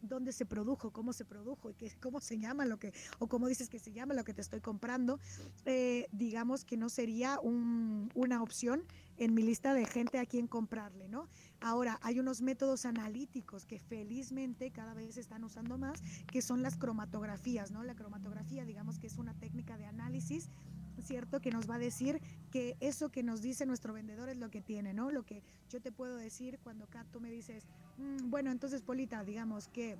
[0.02, 3.48] dónde se produjo, cómo se produjo y qué, cómo se llama lo que, o cómo
[3.48, 5.18] dices que se llama lo que te estoy comprando,
[5.64, 8.82] eh, digamos que no sería un, una opción
[9.16, 11.28] en mi lista de gente a quien comprarle, ¿no?
[11.60, 16.62] Ahora, hay unos métodos analíticos que felizmente cada vez se están usando más, que son
[16.62, 17.84] las cromatografías, ¿no?
[17.84, 20.48] La cromatografía, digamos que es una técnica de análisis
[21.02, 21.40] ¿cierto?
[21.40, 22.20] Que nos va a decir
[22.50, 25.10] que eso que nos dice nuestro vendedor es lo que tiene, ¿no?
[25.10, 27.66] Lo que yo te puedo decir cuando acá tú me dices,
[27.98, 29.96] mmm, bueno, entonces Polita, digamos que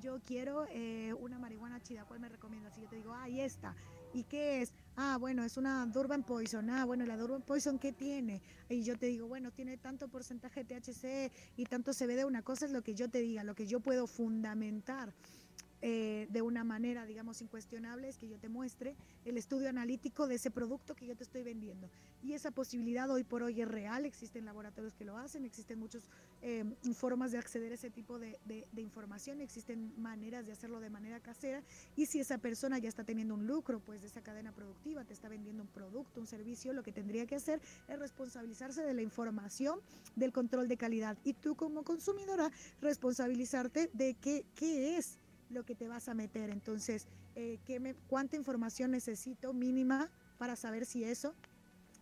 [0.00, 2.76] yo quiero eh, una marihuana chida, ¿cuál me recomiendas?
[2.78, 3.74] Y yo te digo, ah, ahí está.
[4.12, 4.72] ¿Y qué es?
[4.96, 6.70] Ah, bueno, es una Durban Poison.
[6.70, 8.40] Ah, bueno, la Durban Poison, ¿qué tiene?
[8.68, 12.24] Y yo te digo, bueno, tiene tanto porcentaje de THC y tanto CBD.
[12.24, 15.12] Una cosa es lo que yo te diga, lo que yo puedo fundamentar.
[15.88, 20.34] Eh, de una manera, digamos, incuestionable, es que yo te muestre el estudio analítico de
[20.34, 21.88] ese producto que yo te estoy vendiendo.
[22.24, 26.02] Y esa posibilidad hoy por hoy es real, existen laboratorios que lo hacen, existen muchas
[26.42, 30.90] eh, formas de acceder a ese tipo de, de, información, existen maneras de hacerlo de
[30.90, 31.62] manera casera.
[31.94, 35.12] Y si esa persona ya está teniendo un lucro, pues de esa cadena productiva, te
[35.12, 39.02] está vendiendo un producto, un servicio, lo que tendría que hacer es responsabilizarse de la
[39.02, 39.78] información,
[40.16, 41.16] del control de calidad.
[41.22, 45.20] Y tú como consumidora, responsabilizarte de qué, qué es
[45.50, 46.50] lo que te vas a meter.
[46.50, 51.34] Entonces, eh, ¿qué me, ¿cuánta información necesito mínima para saber si eso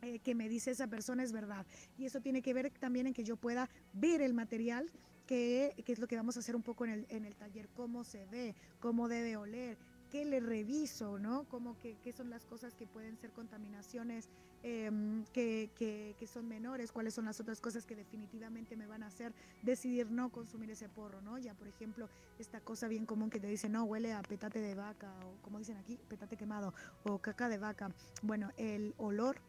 [0.02, 1.66] eh, que me dice esa persona es verdad?
[1.98, 4.90] Y eso tiene que ver también en que yo pueda ver el material
[5.26, 7.68] qué, qué es lo que vamos a hacer un poco en el, en el taller,
[7.74, 9.78] cómo se ve, cómo debe oler,
[10.14, 11.42] qué le reviso, ¿no?
[11.48, 14.28] Como que, qué son las cosas que pueden ser contaminaciones
[14.62, 19.02] em, que, que, que son menores, cuáles son las otras cosas que definitivamente me van
[19.02, 21.36] a hacer decidir no consumir ese porro, ¿no?
[21.38, 22.08] Ya, por ejemplo,
[22.38, 25.58] esta cosa bien común que te dice, no, huele a petate de vaca, o como
[25.58, 27.90] dicen aquí, petate quemado, o caca de vaca.
[28.22, 29.40] Bueno, el olor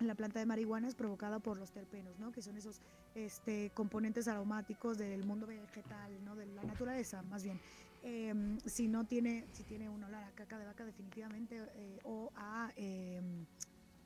[0.00, 2.32] la planta de marihuana es provocada por los terpenos, ¿no?
[2.32, 2.80] Que son esos
[3.14, 6.34] este, componentes aromáticos del mundo vegetal, ¿no?
[6.36, 7.60] De la naturaleza, más bien.
[8.02, 12.30] Em, si no tiene, si tiene un olor a caca de vaca definitivamente eh, o
[12.36, 13.44] a em,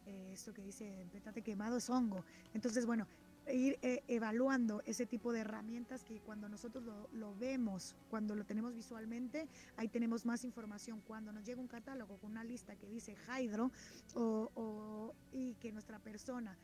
[0.06, 2.24] eh, esto que dice petate quemado es hongo.
[2.54, 3.06] Entonces, bueno,
[3.52, 8.74] ir eh, evaluando ese tipo de herramientas que cuando nosotros lo, vemos, cuando lo tenemos
[8.74, 11.00] visualmente, ahí tenemos más información.
[11.06, 13.70] Cuando nos llega un catálogo con una lista que dice Hydro
[14.14, 16.56] o, y que nuestra persona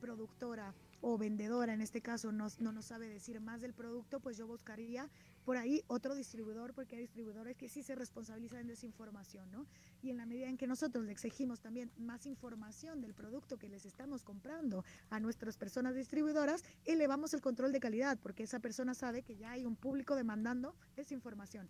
[0.00, 4.36] productora o vendedora en este caso nos- no nos sabe decir más del producto, pues
[4.36, 5.08] yo buscaría
[5.44, 9.66] por ahí otro distribuidor, porque hay distribuidores que sí se responsabilizan de esa información, ¿no?
[10.02, 13.68] Y en la medida en que nosotros le exigimos también más información del producto que
[13.68, 18.94] les estamos comprando a nuestras personas distribuidoras, elevamos el control de calidad, porque esa persona
[18.94, 21.68] sabe que ya hay un público demandando esa información.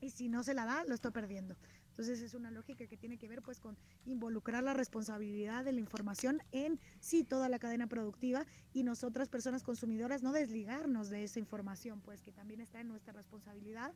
[0.00, 1.56] Y si no se la da, lo estoy perdiendo.
[1.96, 3.74] Entonces es una lógica que tiene que ver pues con
[4.04, 8.44] involucrar la responsabilidad de la información en sí toda la cadena productiva
[8.74, 13.14] y nosotras personas consumidoras no desligarnos de esa información, pues que también está en nuestra
[13.14, 13.94] responsabilidad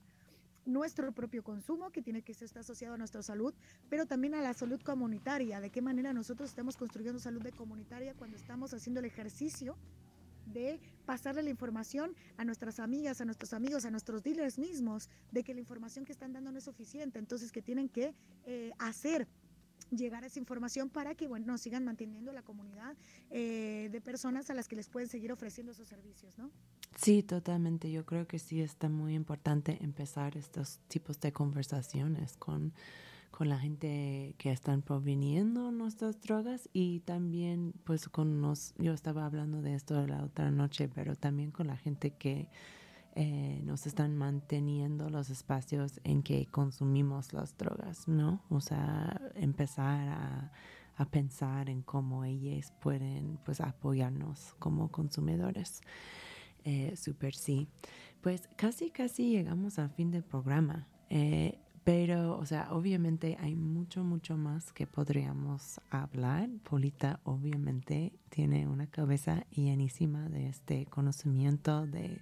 [0.64, 3.53] nuestro propio consumo, que tiene que está asociado a nuestra salud,
[3.90, 8.14] pero también a la salud comunitaria, de qué manera nosotros estamos construyendo salud de comunitaria
[8.14, 9.76] cuando estamos haciendo el ejercicio
[10.53, 15.42] de pasarle la información a nuestras amigas, a nuestros amigos, a nuestros dealers mismos, de
[15.42, 18.14] que la información que están dando no es suficiente, entonces que tienen que
[18.46, 19.26] eh, hacer
[19.90, 22.96] llegar esa información para que bueno sigan manteniendo la comunidad
[23.30, 26.51] eh, de personas a las que les pueden seguir ofreciendo esos servicios, ¿no?
[26.96, 27.90] Sí, totalmente.
[27.90, 32.72] Yo creo que sí está muy importante empezar estos tipos de conversaciones con,
[33.31, 39.24] con la gente que están proveniendo nuestras drogas y también pues con nos, yo estaba
[39.24, 42.49] hablando de esto la otra noche, pero también con la gente que
[43.14, 48.43] eh, nos están manteniendo los espacios en que consumimos las drogas, ¿no?
[48.51, 50.53] O sea, empezar a,
[50.97, 55.81] a pensar en cómo ellas pueden pues apoyarnos como consumidores.
[56.64, 57.68] Eh, super sí.
[58.20, 60.87] Pues casi, casi llegamos al fin del programa.
[61.09, 66.49] Eh, pero, o sea, obviamente hay mucho, mucho más que podríamos hablar.
[66.62, 72.20] Polita obviamente tiene una cabeza llenísima de este conocimiento de,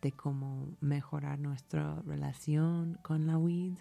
[0.00, 3.74] de cómo mejorar nuestra relación con la weed.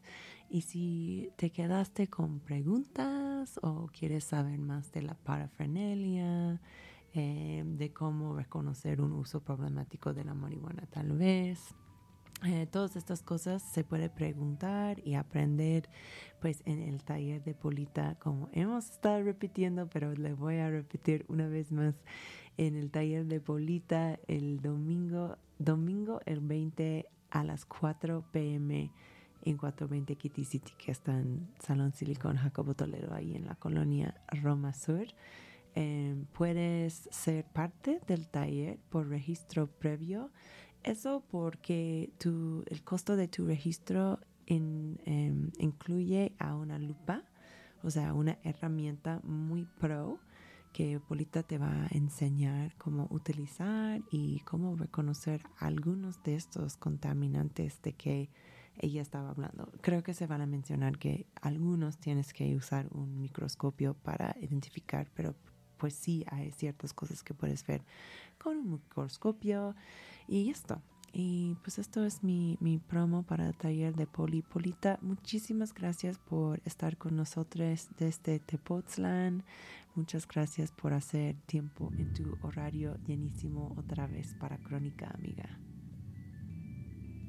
[0.50, 6.62] Y si te quedaste con preguntas o quieres saber más de la parafernalia,
[7.14, 11.74] eh, de cómo reconocer un uso problemático de la marihuana tal vez.
[12.44, 15.90] Eh, todas estas cosas se puede preguntar y aprender
[16.42, 21.26] pues en el taller de Polita como hemos estado repitiendo pero le voy a repetir
[21.30, 21.96] una vez más
[22.58, 28.92] en el taller de Polita el domingo domingo el 20 a las 4 pm
[29.44, 34.14] en 420 Kitty City que está en Salón Silicon Jacobo Toledo ahí en la colonia
[34.28, 35.08] Roma Sur
[35.78, 40.32] eh, puedes ser parte del taller por registro previo.
[40.86, 44.96] Eso porque tu, el costo de tu registro em,
[45.58, 47.24] incluye a una lupa,
[47.82, 50.20] o sea, una herramienta muy pro
[50.74, 57.82] que Polita te va a enseñar cómo utilizar y cómo reconocer algunos de estos contaminantes
[57.82, 58.30] de que
[58.78, 59.72] ella estaba hablando.
[59.82, 65.10] Creo que se van a mencionar que algunos tienes que usar un microscopio para identificar,
[65.16, 65.34] pero
[65.78, 67.84] pues sí hay ciertas cosas que puedes ver
[68.46, 69.76] con un microscopio
[70.28, 70.80] y esto.
[71.12, 74.44] Y pues esto es mi, mi promo para el taller de Poli.
[74.44, 79.44] Polita, muchísimas gracias por estar con nosotros desde Tepoztlán.
[79.96, 85.50] Muchas gracias por hacer tiempo en tu horario llenísimo otra vez para Crónica Amiga.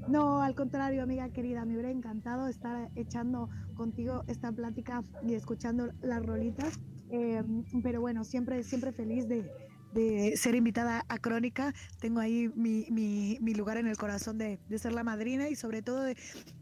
[0.08, 5.92] No, al contrario, amiga querida, me hubiera encantado estar echando contigo esta plática y escuchando
[6.02, 6.78] las rolitas.
[7.08, 7.42] Eh,
[7.82, 9.50] pero bueno, siempre, siempre feliz de,
[9.96, 11.74] de ser invitada a Crónica.
[12.00, 15.56] Tengo ahí mi, mi, mi lugar en el corazón de, de, ser la madrina y
[15.56, 16.16] sobre todo de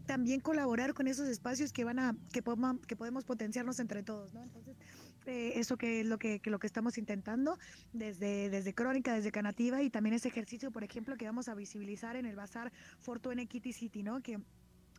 [0.07, 4.33] también colaborar con esos espacios que van a, que, podemos, que podemos potenciarnos entre todos,
[4.33, 4.43] ¿no?
[4.43, 4.77] Entonces,
[5.27, 7.59] eh, eso que es lo que, que, lo que estamos intentando
[7.93, 12.15] desde, desde Crónica, desde Canativa y también ese ejercicio, por ejemplo, que vamos a visibilizar
[12.15, 14.23] en el Bazar Fortune Kitty City, ¿no?
[14.23, 14.39] Que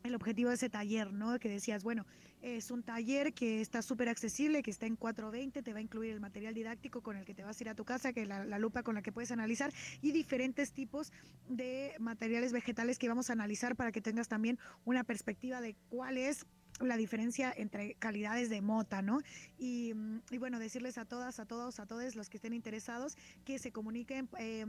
[0.04, 1.40] el objetivo de ese taller, ¿no?
[1.40, 2.06] Que decías, bueno,
[2.46, 6.12] es un taller que está súper accesible, que está en 420, te va a incluir
[6.12, 8.46] el material didáctico con el que te vas a ir a tu casa, que la,
[8.46, 9.74] la lupa con la que puedes analizar
[10.04, 11.12] y diferentes tipos
[11.50, 16.20] de materiales vegetales que vamos a analizar para que tengas también una perspectiva de cuál
[16.20, 16.46] es
[16.82, 19.20] la diferencia entre calidades de mota, ¿no?
[19.58, 23.18] Y, mm, y bueno, decirles a todas, a todos, a todos los que estén interesados
[23.46, 24.66] que se comuniquen, eh,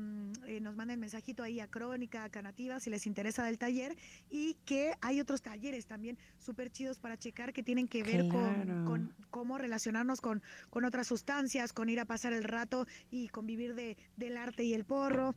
[0.46, 3.96] eh, nos manden mensajito ahí a Crónica, a Canativa, si les interesa del taller
[4.30, 8.84] y que hay otros talleres también súper chidos para checar que tienen que ver con,
[8.84, 13.74] con cómo relacionarnos con, con otras sustancias, con ir a pasar el rato y convivir
[13.74, 15.34] de, del arte y el porro.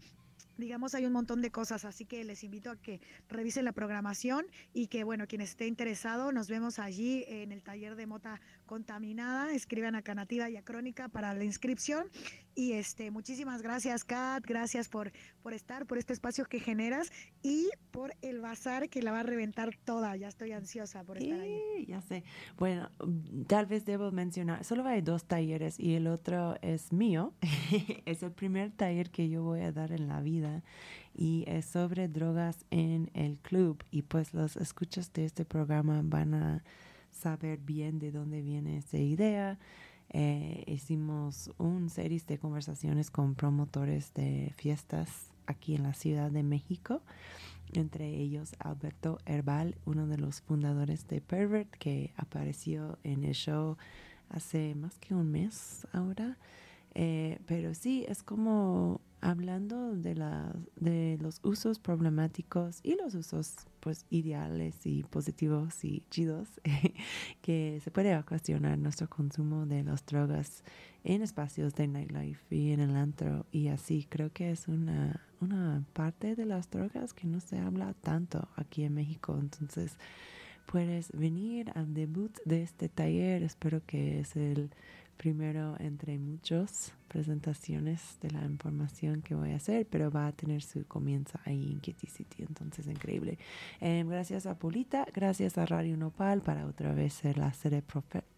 [0.59, 2.99] Digamos, hay un montón de cosas, así que les invito a que
[3.29, 7.95] revisen la programación y que, bueno, quien esté interesado, nos vemos allí en el taller
[7.95, 9.51] de mota contaminada.
[9.51, 12.05] Escriban a Canativa y a Crónica para la inscripción.
[12.53, 14.45] Y este, muchísimas gracias, Kat.
[14.45, 15.11] Gracias por,
[15.41, 17.11] por estar, por este espacio que generas
[17.41, 20.15] y por el bazar que la va a reventar toda.
[20.17, 21.59] Ya estoy ansiosa por estar ahí.
[21.77, 22.23] Sí, ya sé.
[22.59, 22.91] Bueno,
[23.47, 27.33] tal vez debo mencionar, solo hay dos talleres y el otro es mío.
[28.05, 30.61] es el primer taller que yo voy a dar en la vida
[31.15, 33.83] y es sobre drogas en el club.
[33.89, 36.63] Y pues los escuchas de este programa van a
[37.19, 39.59] saber bien de dónde viene esa idea.
[40.11, 46.43] Eh, hicimos un serie de conversaciones con promotores de fiestas aquí en la Ciudad de
[46.43, 47.01] México
[47.73, 53.77] entre ellos Alberto Herbal, uno de los fundadores de Pervert, que apareció en el show
[54.29, 56.37] hace más que un mes ahora.
[56.95, 63.55] Eh, pero sí, es como hablando de, la, de los usos problemáticos y los usos
[63.79, 66.47] pues ideales y positivos y chidos
[67.41, 70.63] que se puede ocasionar nuestro consumo de las drogas
[71.03, 73.45] en espacios de nightlife y en el antro.
[73.51, 77.93] Y así creo que es una, una parte de las drogas que no se habla
[77.93, 79.37] tanto aquí en México.
[79.39, 79.97] Entonces
[80.65, 83.43] puedes venir al debut de este taller.
[83.43, 84.69] Espero que es el
[85.19, 90.61] primero entre muchas presentaciones de la información que voy a hacer, pero va a tener
[90.61, 93.37] su comienzo ahí en Kitty City, entonces increíble.
[93.81, 97.83] Eh, gracias a Polita, gracias a Radio Nopal para otra vez ser la sede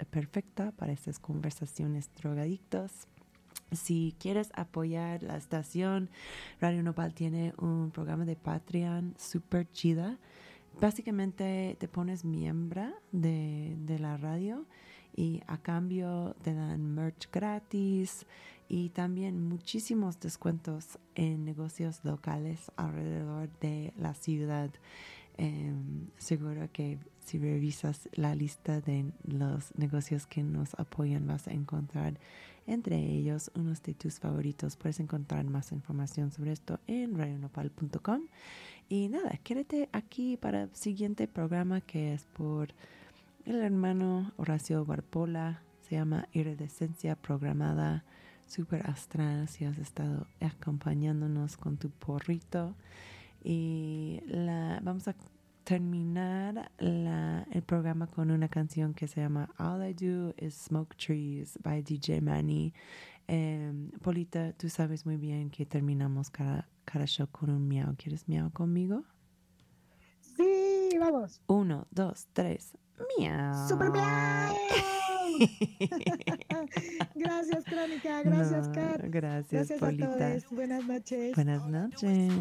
[0.09, 3.07] perfecta para estas conversaciones drogadictos.
[3.71, 6.09] Si quieres apoyar la estación,
[6.59, 10.17] Radio Nopal tiene un programa de Patreon super chida.
[10.79, 14.65] Básicamente te pones miembro de, de la radio
[15.15, 18.25] y a cambio te dan merch gratis
[18.67, 24.69] y también muchísimos descuentos en negocios locales alrededor de la ciudad.
[25.37, 31.51] Em, seguro que si revisas la lista de los negocios que nos apoyan vas a
[31.51, 32.19] encontrar
[32.67, 34.77] entre ellos unos de tus favoritos.
[34.77, 38.21] Puedes encontrar más información sobre esto en radionopal.com.
[38.87, 42.73] Y nada, quédate aquí para el siguiente programa que es por
[43.45, 45.61] el hermano Horacio Barpola.
[45.81, 48.03] Se llama Iridescencia Programada.
[48.47, 52.75] Super astral si has estado acompañándonos con tu porrito.
[53.43, 55.15] Y la, vamos a
[55.63, 60.95] terminar la, el programa con una canción que se llama All I Do Is Smoke
[60.95, 62.73] Trees by DJ Manny.
[63.27, 67.95] Em, Polita, tú sabes muy bien que terminamos cada, cada show con un miau.
[67.95, 69.03] ¿Quieres miau conmigo?
[71.47, 72.77] Uno, dos, tres.
[73.17, 73.67] Miau.
[73.67, 74.55] ¡Super miau!
[77.15, 78.21] Gracias, Crónica.
[78.23, 79.01] Gracias, No, Kat.
[79.05, 80.17] Gracias, Gracias a Polita.
[80.17, 80.49] todos.
[80.51, 81.35] Buenas noches.
[81.35, 82.31] Buenas noches.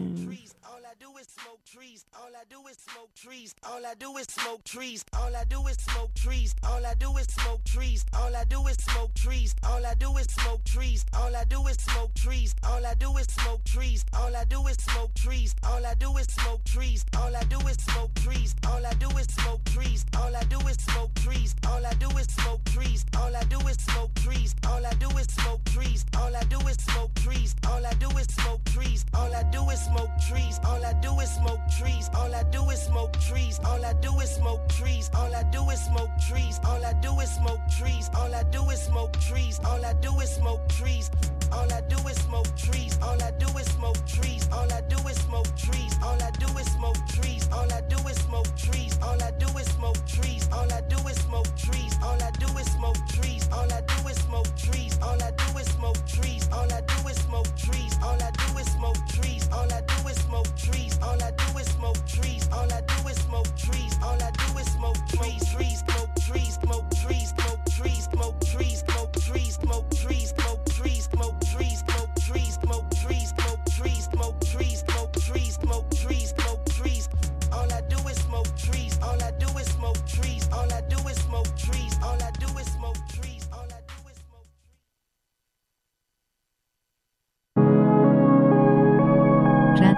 [1.73, 2.05] Trees.
[2.19, 3.55] All I do is smoke trees.
[3.63, 5.05] All I do is smoke trees.
[5.13, 6.53] All I do is smoke trees.
[6.65, 8.05] All I do is smoke trees.
[8.13, 9.55] All I do is smoke trees.
[9.63, 11.05] All I do is smoke trees.
[11.15, 12.57] All I do is smoke trees.
[12.65, 14.05] All I do is smoke trees.
[14.13, 15.55] All I do is smoke trees.
[15.63, 17.05] All I do is smoke trees.
[17.15, 18.55] All I do is smoke trees.
[18.67, 20.05] All I do is smoke trees.
[20.17, 21.55] All I do is smoke trees.
[21.67, 23.05] All I do is smoke trees.
[23.15, 24.55] All I do is smoke trees.
[24.67, 26.05] All I do is smoke trees.
[26.17, 27.55] All I do is smoke trees.
[27.67, 29.05] All I do is smoke trees.
[29.15, 30.61] All I do is smoke trees.
[30.65, 32.11] All I do is smoke trees.
[32.15, 33.61] All I do is smoke trees.
[33.65, 35.11] All I do is smoke trees.
[35.15, 36.61] All I do is smoke trees.
[36.65, 38.11] All I do is smoke trees.
[38.15, 39.61] All I do is smoke trees.
[39.65, 41.11] All I do is smoke trees.
[41.53, 42.99] All I do is smoke trees.
[43.01, 44.49] All I do is smoke trees.
[44.53, 45.99] All I do is smoke trees.
[46.03, 47.49] All I do is smoke trees.
[47.53, 48.99] All I do is smoke trees.
[49.03, 50.49] All I do is smoke trees.
[50.53, 51.99] All I do is smoke trees.
[52.03, 53.49] All I do is smoke trees.
[53.53, 54.99] All I do is smoke trees.
[55.03, 56.49] All I do is smoke trees.
[56.53, 57.80] All I do is smoke trees.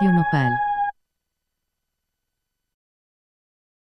[0.03, 0.71] Radio Nopal.